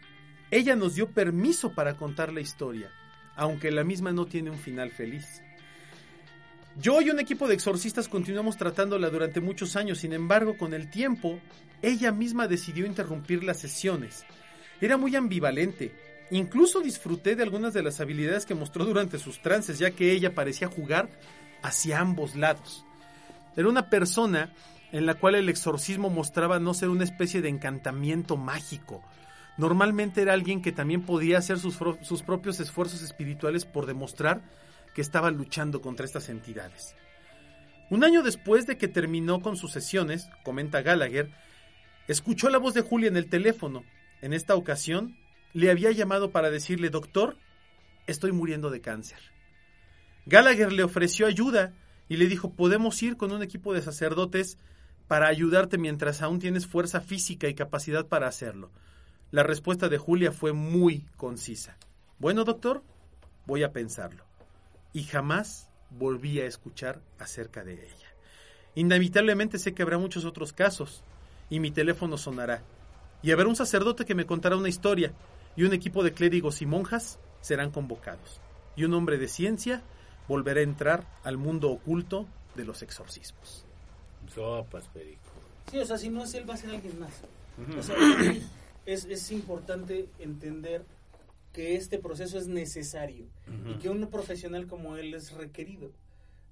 [0.52, 2.92] Ella nos dio permiso para contar la historia,
[3.36, 5.42] aunque la misma no tiene un final feliz.
[6.82, 10.90] Yo y un equipo de exorcistas continuamos tratándola durante muchos años, sin embargo, con el
[10.90, 11.40] tiempo,
[11.82, 14.26] ella misma decidió interrumpir las sesiones.
[14.82, 15.96] Era muy ambivalente.
[16.32, 20.36] Incluso disfruté de algunas de las habilidades que mostró durante sus trances, ya que ella
[20.36, 21.08] parecía jugar
[21.62, 22.84] hacia ambos lados.
[23.56, 24.54] Era una persona
[24.92, 29.02] en la cual el exorcismo mostraba no ser una especie de encantamiento mágico.
[29.58, 34.42] Normalmente era alguien que también podía hacer sus, sus propios esfuerzos espirituales por demostrar
[34.96, 36.96] que estaba luchando contra estas entidades.
[37.92, 41.30] Un año después de que terminó con sus sesiones, comenta Gallagher,
[42.08, 43.84] escuchó la voz de Julia en el teléfono.
[44.22, 45.18] En esta ocasión,
[45.54, 47.38] le había llamado para decirle, doctor,
[48.08, 49.20] estoy muriendo de cáncer.
[50.26, 51.74] Gallagher le ofreció ayuda
[52.08, 54.58] y le dijo, podemos ir con un equipo de sacerdotes
[55.08, 58.72] para ayudarte mientras aún tienes fuerza física y capacidad para hacerlo.
[59.30, 61.78] La respuesta de Julia fue muy concisa.
[62.18, 62.82] Bueno, doctor,
[63.46, 64.24] voy a pensarlo.
[64.96, 68.08] Y jamás volví a escuchar acerca de ella.
[68.76, 71.04] Inevitablemente sé que habrá muchos otros casos,
[71.50, 72.64] y mi teléfono sonará.
[73.22, 75.12] Y habrá un sacerdote que me contará una historia,
[75.58, 78.40] y un equipo de clérigos y monjas serán convocados.
[78.78, 79.84] Y un hombre de ciencia
[80.30, 82.26] volverá a entrar al mundo oculto
[82.56, 83.66] de los exorcismos.
[84.34, 85.20] Sopas, perico.
[85.70, 87.12] Sí, o sea, si no es él, va a ser alguien más.
[87.78, 87.98] O sea,
[88.86, 90.86] es, es importante entender
[91.56, 93.28] que este proceso es necesario
[93.66, 95.92] y que un profesional como él es requerido.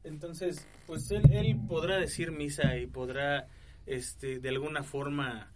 [0.05, 3.47] Entonces, pues él, él podrá decir misa y podrá,
[3.85, 5.51] este, de alguna forma,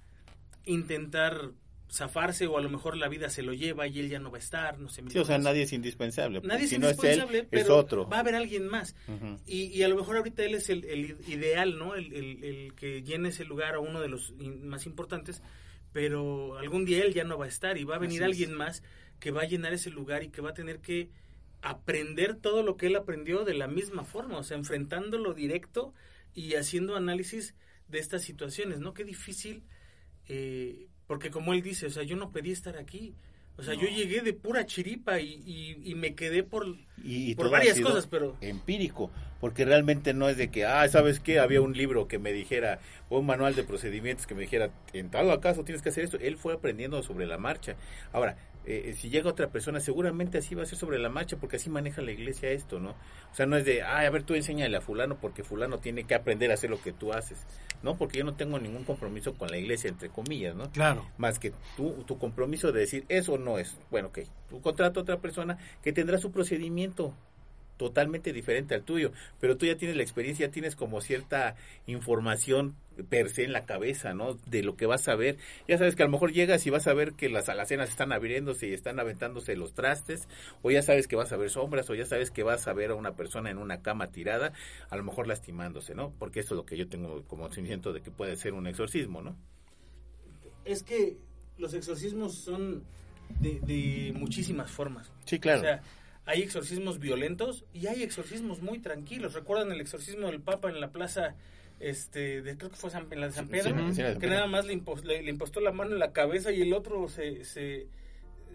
[0.65, 1.51] intentar
[1.89, 4.37] zafarse o a lo mejor la vida se lo lleva y él ya no va
[4.37, 5.01] a estar, no sé.
[5.07, 6.41] Sí, o sea, nadie es indispensable.
[6.43, 8.09] Nadie es si indispensable, no es él, pero es otro.
[8.09, 8.93] va a haber alguien más.
[9.07, 9.37] Ujú.
[9.45, 11.95] y, y a lo mejor ahorita él es el, el ideal, ¿no?
[11.95, 15.41] El, el- el que llene ese lugar o uno de los más importantes,
[15.93, 18.37] pero algún día él ya no va a estar y va a venir Así es.
[18.41, 18.83] alguien más
[19.19, 21.09] que va a llenar ese lugar y que va a tener que
[21.61, 25.93] aprender todo lo que él aprendió de la misma forma, o sea, enfrentándolo directo
[26.35, 27.55] y haciendo análisis
[27.87, 28.93] de estas situaciones, ¿no?
[28.93, 29.63] Qué difícil,
[30.27, 33.15] eh, porque como él dice, o sea, yo no pedí estar aquí,
[33.57, 36.67] o sea, yo llegué de pura chiripa y, y- y me quedé por,
[37.03, 39.09] y, por varias sido cosas, pero empírico,
[39.39, 41.39] porque realmente no es de que, ah, ¿sabes qué?
[41.39, 42.79] Había un libro que me dijera,
[43.09, 46.17] o un manual de procedimientos que me dijera, en tal caso tienes que hacer esto.
[46.19, 47.75] Él fue aprendiendo sobre la marcha.
[48.11, 48.37] Ahora,
[48.69, 51.69] eh, si llega otra persona, seguramente así va a ser sobre la marcha, porque así
[51.69, 52.91] maneja la iglesia esto, ¿no?
[53.31, 56.03] O sea, no es de, ah, a ver, tú enséñale a fulano, porque fulano tiene
[56.03, 57.37] que aprender a hacer lo que tú haces,
[57.81, 57.97] ¿no?
[57.97, 60.69] Porque yo no tengo ningún compromiso con la iglesia, entre comillas, ¿no?
[60.71, 61.05] Claro.
[61.17, 63.77] más que tú, tu compromiso de decir eso no es.
[63.89, 64.19] Bueno, ok,
[64.49, 67.15] tú contrata a otra persona que tendrá su procedimiento
[67.77, 71.55] totalmente diferente al tuyo, pero tú ya tienes la experiencia, ya tienes como cierta
[71.85, 72.75] información
[73.09, 74.33] per se en la cabeza, ¿no?
[74.47, 75.37] De lo que vas a ver.
[75.67, 78.11] Ya sabes que a lo mejor llegas y vas a ver que las alacenas están
[78.11, 80.27] abriéndose y están aventándose los trastes,
[80.63, 82.91] o ya sabes que vas a ver sombras, o ya sabes que vas a ver
[82.91, 84.53] a una persona en una cama tirada,
[84.89, 86.11] a lo mejor lastimándose, ¿no?
[86.17, 89.21] Porque eso es lo que yo tengo como conocimiento de que puede ser un exorcismo,
[89.21, 89.35] ¿no?
[90.67, 91.17] es que
[91.57, 92.83] los exorcismos son
[93.39, 95.11] de, de muchísimas formas.
[95.25, 95.59] Sí, claro.
[95.59, 95.81] O sea,
[96.27, 99.33] hay exorcismos violentos y hay exorcismos muy tranquilos.
[99.33, 101.35] ¿Recuerdan el exorcismo del Papa en la plaza,
[101.79, 103.75] este, de, creo que fue San- en la de San Pedro?
[103.89, 104.29] sí, sí, que Pedro.
[104.35, 107.07] nada más le, impos- le, le impostó la mano en la cabeza y el otro
[107.07, 107.87] se, se,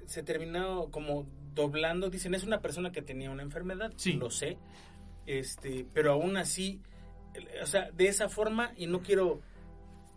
[0.07, 2.11] se terminó como doblando.
[2.11, 4.13] Dicen, es una persona que tenía una enfermedad, Sí.
[4.13, 4.59] lo sé,
[5.27, 6.81] este, pero aún así,
[7.63, 9.41] o sea, de esa forma, y no quiero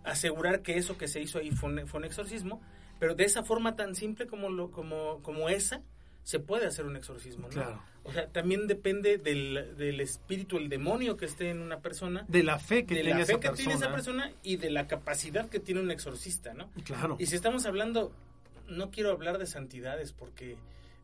[0.03, 2.61] asegurar que eso que se hizo ahí fue un, fue un exorcismo,
[2.99, 5.81] pero de esa forma tan simple como, lo, como, como esa,
[6.25, 7.53] se puede hacer un exorcismo, ¿no?
[7.53, 7.83] Claro.
[8.03, 12.43] O sea, también depende del, del espíritu, el demonio que esté en una persona, De
[12.43, 14.31] la fe que de tenga la fe esa que tiene esa persona.
[14.43, 16.71] y de la capacidad que tiene un exorcista, ¿no?
[16.83, 17.15] Claro.
[17.19, 18.11] Y si estamos hablando,
[18.67, 20.57] no quiero hablar de santidades porque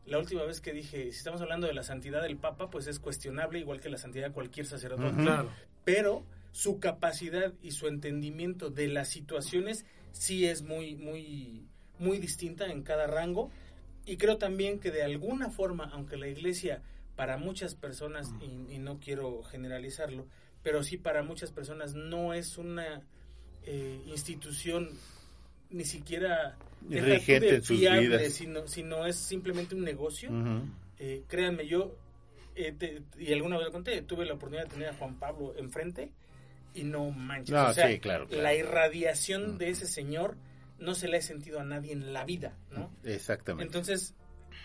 [0.06, 2.98] la última vez que dije, si estamos hablando de la santidad del Papa, pues es
[2.98, 5.22] cuestionable igual que la santidad de cualquier sacerdote.
[5.22, 5.50] Claro.
[5.84, 11.66] Pero su capacidad y su entendimiento de las situaciones sí es muy, muy,
[11.98, 13.50] muy distinta en cada rango.
[14.06, 16.82] Y creo también que de alguna forma, aunque la iglesia
[17.16, 20.26] para muchas personas, y, y no quiero generalizarlo,
[20.62, 23.02] pero sí para muchas personas no es una
[23.64, 24.90] eh, institución
[25.70, 26.56] ni siquiera
[26.88, 28.32] Rigente de en sus fiable, vidas.
[28.32, 30.30] Sino, sino es simplemente un negocio.
[30.98, 31.94] Eh, créanme, yo,
[32.54, 35.54] eh, te- y alguna vez lo conté, tuve la oportunidad de tener a Juan Pablo
[35.56, 36.10] enfrente
[36.74, 37.54] y no manches.
[37.54, 38.42] No, o sea, sí, claro, claro.
[38.42, 40.36] La irradiación de ese señor
[40.82, 42.90] no se la he sentido a nadie en la vida, ¿no?
[43.04, 43.64] Exactamente.
[43.64, 44.14] Entonces,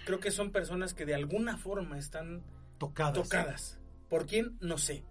[0.06, 2.44] creo que son personas que de alguna forma están
[2.78, 3.14] Tocadas.
[3.14, 3.80] tocadas.
[4.10, 4.58] ¿Por quién?
[4.62, 5.04] No sé.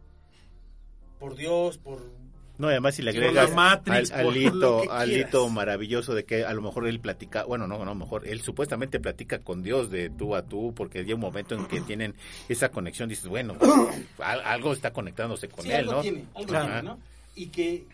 [1.19, 2.13] Por Dios, por
[2.59, 6.53] No, además si le agregas la Matrix, al, al hito, hito maravilloso de que a
[6.55, 9.91] lo mejor él platica, bueno, no, no, a lo mejor él supuestamente platica con Dios
[9.91, 12.15] de tú a tú, porque hay un momento en que tienen
[12.49, 13.57] esa conexión, dices, bueno,
[14.19, 16.01] al- algo está conectándose con Sí, él, algo ¿no?
[16.03, 16.67] tiene, algo Claro.
[16.67, 16.99] tiene, ¿no?
[17.35, 17.87] Y que,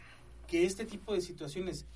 [0.46, 1.86] que este tipo de situaciones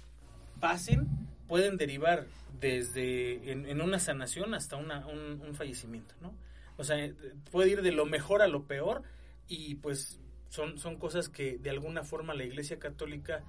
[0.61, 1.07] pasen,
[1.47, 2.27] pueden derivar
[2.61, 6.35] desde en, en una sanación hasta una, un, un fallecimiento, ¿no?
[6.77, 7.15] O sea, eh,
[7.51, 9.03] puede ir de lo mejor a lo peor
[9.49, 13.43] y pues son, son cosas que de alguna forma la Iglesia Católica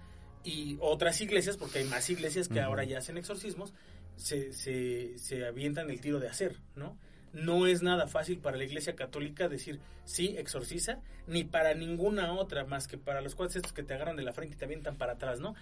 [0.44, 3.74] y otras iglesias, porque hay más iglesias que ahora ya hacen exorcismos,
[4.16, 6.98] se, se, se avientan el tiro de hacer, ¿no?
[7.34, 12.66] No es nada fácil para la Iglesia Católica decir sí, exorciza, ni para ninguna otra,
[12.66, 14.98] más que para los cuates estos que te agarran de la frente y te avientan
[14.98, 15.54] para atrás, ¿no?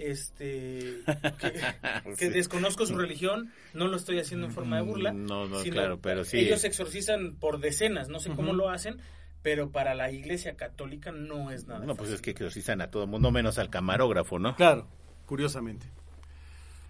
[0.00, 1.02] Este,
[1.38, 1.52] que,
[2.18, 2.28] que Sí.
[2.28, 5.12] desconozco su religión, no lo estoy haciendo en forma de burla.
[5.12, 6.38] No, no, sino claro, pero sí.
[6.38, 8.96] Ellos exorcizan por decenas, no sé cómo lo hacen,
[9.42, 13.04] pero para la Iglesia Católica no es nada No, pues es que exorcizan a todo
[13.04, 14.56] el mundo, menos al camarógrafo, ¿no?
[14.56, 14.88] Claro,
[15.26, 15.86] curiosamente.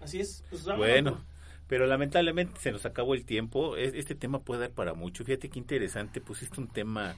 [0.01, 1.25] Así es, pues Bueno, ¿no?
[1.67, 3.77] pero lamentablemente se nos acabó el tiempo.
[3.77, 5.23] Es- Este tema puede dar para mucho.
[5.23, 6.19] Fíjate qué interesante.
[6.21, 7.15] Pusiste un tema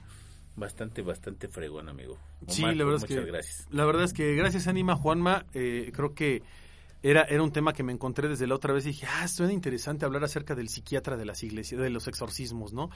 [0.55, 2.17] bastante, bastante fregón, amigo.
[2.47, 3.67] Sí, Omar, la verdad es que muchas gracias.
[3.71, 6.43] la verdad es que gracias Anima Juanma, eh, creo que
[7.01, 9.51] era era un tema que me encontré desde la otra vez y dije, ah, suena
[9.53, 12.89] interesante hablar acerca del psiquiatra de las iglesias, de los exorcismos, ¿no?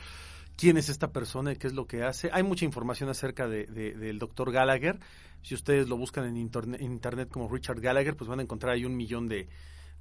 [0.55, 2.29] ¿Quién es esta persona y qué es lo que hace?
[2.31, 4.97] Hay mucha información acerca de, de- del doctor Gallagher.
[5.43, 8.73] Si ustedes lo buscan en internet, en internet como Richard Gallagher, pues van a encontrar
[8.73, 9.47] ahí un millón de,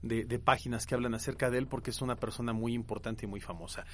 [0.03, 3.29] de- de páginas que hablan acerca de él porque es una persona muy importante y
[3.29, 3.85] muy famosa.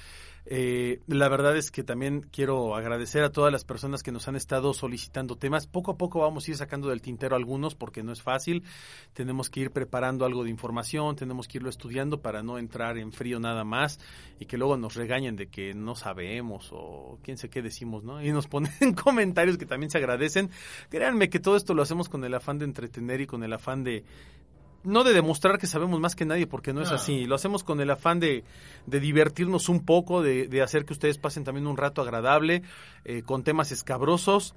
[0.45, 4.35] Eh, la verdad es que también quiero agradecer a todas las personas que nos han
[4.35, 5.67] estado solicitando temas.
[5.67, 8.63] Poco a poco vamos a ir sacando del tintero algunos porque no es fácil.
[9.13, 13.11] Tenemos que ir preparando algo de información, tenemos que irlo estudiando para no entrar en
[13.11, 13.99] frío nada más
[14.39, 18.21] y que luego nos regañen de que no sabemos o quién sé qué decimos, ¿no?
[18.23, 18.71] Y nos ponen
[19.03, 20.49] comentarios que también se agradecen.
[20.89, 23.83] Créanme que todo esto lo hacemos con el afán de entretener y con el afán
[23.83, 24.03] de
[24.83, 27.25] no de demostrar que sabemos más que nadie, porque no es así.
[27.25, 28.43] Lo hacemos con el afán de,
[28.85, 32.63] de divertirnos un poco, de, de hacer que ustedes pasen también un rato agradable,
[33.05, 34.55] eh, con temas escabrosos.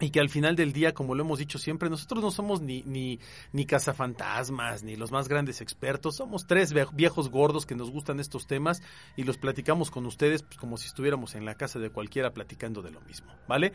[0.00, 2.82] Y que al final del día, como lo hemos dicho siempre, nosotros no somos ni,
[2.82, 3.20] ni,
[3.52, 6.16] ni cazafantasmas, ni los más grandes expertos.
[6.16, 8.82] Somos tres vie- viejos gordos que nos gustan estos temas
[9.16, 12.82] y los platicamos con ustedes pues, como si estuviéramos en la casa de cualquiera platicando
[12.82, 13.72] de lo mismo, ¿vale?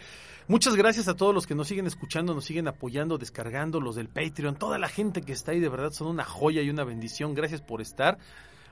[0.50, 4.10] Muchas gracias a todos los que nos siguen escuchando, nos siguen apoyando, descargando, los del
[4.10, 7.34] Patreon, toda la gente que está ahí, de verdad son una joya y una bendición.
[7.34, 8.18] Gracias por estar.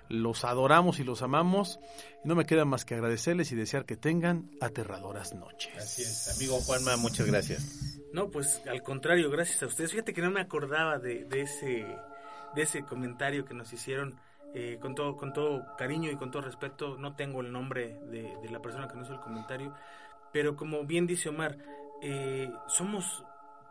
[0.10, 1.80] Los adoramos y los amamos.
[2.24, 5.76] Y no me queda más que agradecerles y desear que tengan aterradoras noches.
[5.78, 7.99] Así es, amigo Juanma, muchas gracias.
[8.14, 9.91] No, pues al contrario, gracias a ustedes.
[9.91, 11.86] Fíjate que no me acordaba de, de ese
[12.55, 14.16] de ese comentario que nos hicieron
[14.55, 16.97] eh, con todo con todo cariño y con todo respeto.
[16.97, 19.74] No tengo el nombre de, de la persona que nos hizo el comentario,
[20.32, 21.58] pero como bien dice Omar,
[22.01, 23.24] eh, somos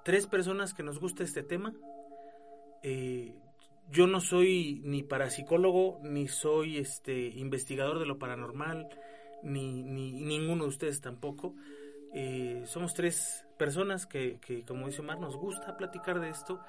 [0.05, 1.72] tres personas que nos gusta este tema.
[2.82, 3.34] Eh,
[3.91, 8.89] yo no soy ni parapsicólogo, ni soy este investigador de lo paranormal,
[9.43, 11.55] ni, ni ninguno de ustedes tampoco.
[12.14, 16.61] Eh, somos tres personas que, que, como dice Omar, nos gusta platicar de esto.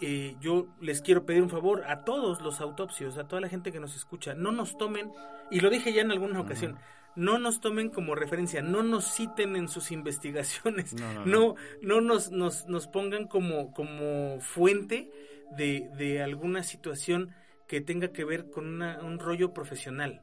[0.00, 3.72] Eh, yo les quiero pedir un favor a todos los autopsios, a toda la gente
[3.72, 5.12] que nos escucha, no nos tomen,
[5.50, 6.78] y lo dije ya en alguna ocasión,
[7.14, 11.54] no nos tomen como referencia, no nos citen en sus investigaciones, No, no, no, no.
[11.82, 15.10] no, nos, nos, nos pongan como, como fuente
[15.56, 17.34] de, alguna situación
[17.66, 20.22] que tenga que ver con una- un rollo profesional.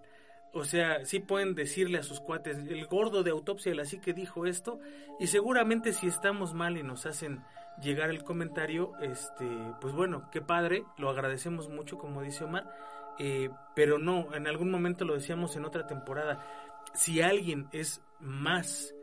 [0.54, 4.14] O sea, sí pueden decirle a sus cuates, el gordo de autopsia de la psique
[4.14, 4.80] dijo esto,
[5.20, 7.42] y seguramente si estamos mal y nos hacen
[7.82, 9.48] llegar el comentario, este,
[9.80, 12.70] pues bueno, qué padre, lo agradecemos mucho, como dice Omar,
[13.18, 16.46] eh, pero no, en algún momento lo decíamos en otra temporada,
[16.94, 18.94] si alguien es más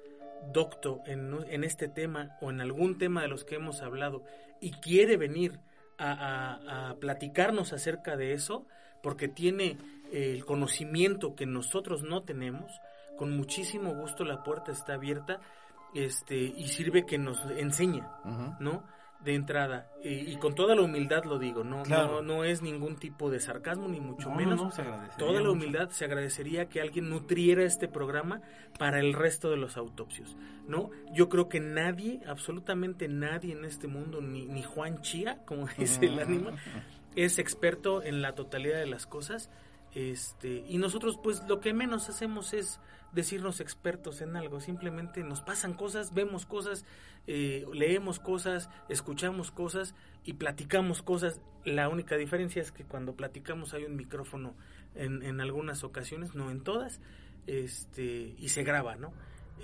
[0.52, 4.22] docto en, en este tema o en algún tema de los que hemos hablado
[4.60, 5.60] y quiere venir
[5.99, 8.66] a, a- a platicarnos acerca de eso,
[9.03, 9.76] porque tiene
[10.12, 12.80] eh, el conocimiento que nosotros no tenemos,
[13.16, 15.40] con muchísimo gusto la puerta está abierta
[15.94, 18.09] este, y sirve que nos enseña.
[18.61, 18.84] ¿no?
[19.24, 22.22] De entrada, y, y con toda la humildad lo digo, no, Claro.
[22.22, 24.56] no, no es ningún tipo de sarcasmo, ni mucho No, no, menos.
[24.60, 25.52] no, agradecería Toda la mucho.
[25.52, 28.40] humildad se agradecería que alguien nutriera este programa
[28.78, 30.36] para el resto de los autopsios,
[30.68, 30.90] ¿no?
[31.12, 36.06] Yo creo que nadie, absolutamente nadie en este mundo, ni, ni Juan Chía, como dice
[36.06, 36.52] el ánima,
[37.16, 39.50] es experto en la totalidad de las cosas.
[39.95, 42.80] Este, y nosotros pues lo que menos hacemos es
[43.12, 46.84] decirnos expertos en algo, simplemente nos pasan cosas, vemos cosas,
[47.26, 51.41] eh, leemos cosas, escuchamos cosas y platicamos cosas.
[51.64, 54.55] La única diferencia es que cuando platicamos hay un micrófono
[54.95, 57.01] en, en algunas ocasiones, no en todas,
[57.47, 59.12] este, y se graba, ¿no?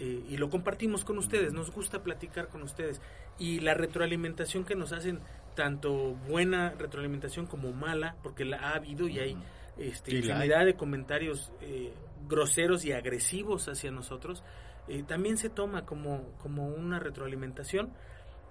[0.00, 3.00] eh, y lo compartimos con ustedes, nos gusta platicar con ustedes
[3.38, 5.20] y la retroalimentación que nos hacen,
[5.54, 9.36] tanto buena retroalimentación como mala, porque la ha habido y hay
[9.76, 11.92] la infinidad de comentarios eh,
[12.28, 14.42] groseros y agresivos hacia nosotros,
[14.88, 17.92] eh, también se toma como, como una retroalimentación.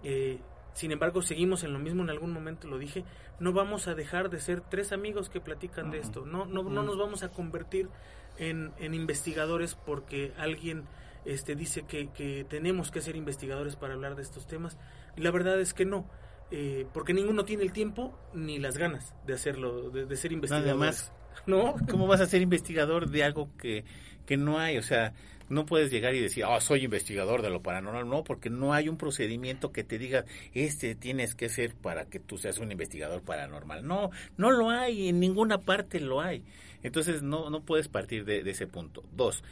[0.04, 0.40] Eh,
[0.74, 3.06] sin embargo, seguimos en lo mismo, en algún momento lo dije,
[3.40, 6.82] no vamos a dejar de ser tres amigos que platican de esto, no, no, no
[6.82, 7.90] nos vamos a convertir
[8.38, 10.86] en, en investigadores porque alguien
[11.26, 14.78] este, dice que, que tenemos que ser investigadores para hablar de estos temas.
[15.16, 16.08] La verdad es que no,
[16.56, 20.76] eh, porque ninguno tiene el tiempo ni las ganas de hacerlo, de, de ser investigadores.
[20.76, 21.12] más.
[21.48, 21.74] ¿No?
[21.90, 23.86] ¿Cómo vas a ser investigador de algo que,
[24.28, 24.78] que no hay?
[24.78, 25.14] O sea,
[25.50, 28.08] no puedes llegar y decir, oh, soy investigador de lo paranormal.
[28.08, 32.20] No, porque no hay un procedimiento que te diga, este tienes que ser para que
[32.20, 33.88] tú seas un investigador paranormal.
[33.88, 36.44] No, no lo hay, en ninguna parte lo hay.
[36.84, 39.04] Entonces, no, no puedes partir de, de ese punto.
[39.12, 39.44] Dos,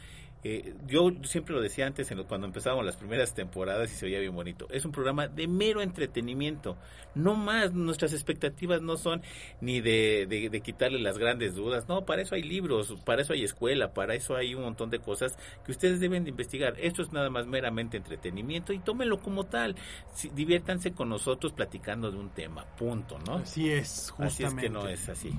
[0.44, 4.06] eh, yo siempre lo decía antes en lo- cuando empezábamos las primeras temporadas y se
[4.06, 4.66] oía bien bonito.
[4.70, 6.76] Es un programa de mero entretenimiento.
[7.14, 9.22] No más, nuestras expectativas no son
[9.60, 11.88] ni de, de, de quitarle las grandes dudas.
[11.88, 14.98] No, para eso hay libros, para eso hay escuela, para eso hay un montón de
[14.98, 16.74] cosas que ustedes deben de investigar.
[16.80, 19.76] Esto es nada más meramente entretenimiento y tómenlo como tal.
[20.14, 23.36] Si- diviértanse con nosotros platicando de un tema, punto, ¿no?
[23.36, 24.44] Así es, justamente.
[24.44, 25.30] Así es que no es así.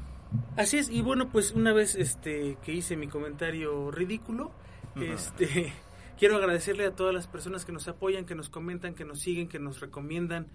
[0.56, 4.51] Así es, y bueno, pues una vez este que hice mi comentario ridículo,
[4.96, 5.74] este
[6.18, 9.48] quiero agradecerle a todas las personas que nos apoyan, que nos comentan, que nos siguen,
[9.48, 10.48] que nos recomiendan.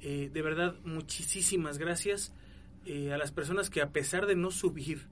[0.00, 2.32] Eh, de verdad, muchísimas gracias
[2.86, 5.08] eh, a las personas que a pesar de no subir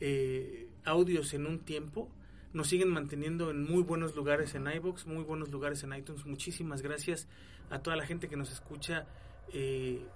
[0.00, 2.08] eh, audios en un tiempo,
[2.52, 6.24] nos siguen manteniendo en muy buenos lugares en iBox, muy buenos lugares en iTunes.
[6.24, 7.28] Muchísimas gracias
[7.70, 9.06] a toda la gente que nos escucha.
[9.52, 10.06] Eh,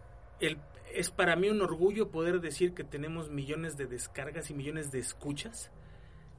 [0.40, 0.58] el,
[0.94, 4.98] es para mí un orgullo poder decir que tenemos millones de descargas y millones de
[4.98, 5.70] escuchas.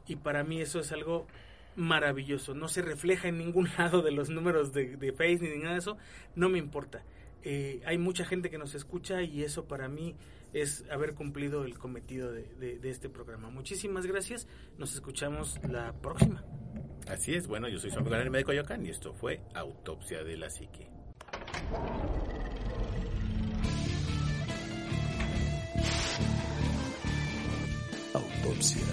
[0.08, 1.28] Y para mí eso es algo
[1.76, 2.54] maravilloso.
[2.54, 5.80] No se refleja en ningún lado de los números de, de Face ni nada de
[5.80, 5.98] eso.
[6.36, 7.04] No me importa.
[7.44, 10.16] Eh, hay mucha gente que nos escucha y eso para mí
[10.54, 13.50] es haber cumplido el cometido de, de- de este programa.
[13.50, 14.48] Muchísimas gracias.
[14.78, 16.44] Nos escuchamos la próxima.
[17.08, 20.38] Así es, bueno, yo soy su amigo el médico Yocan y esto fue Autopsia de
[20.38, 20.88] la Psique.
[28.14, 28.86] Autopsia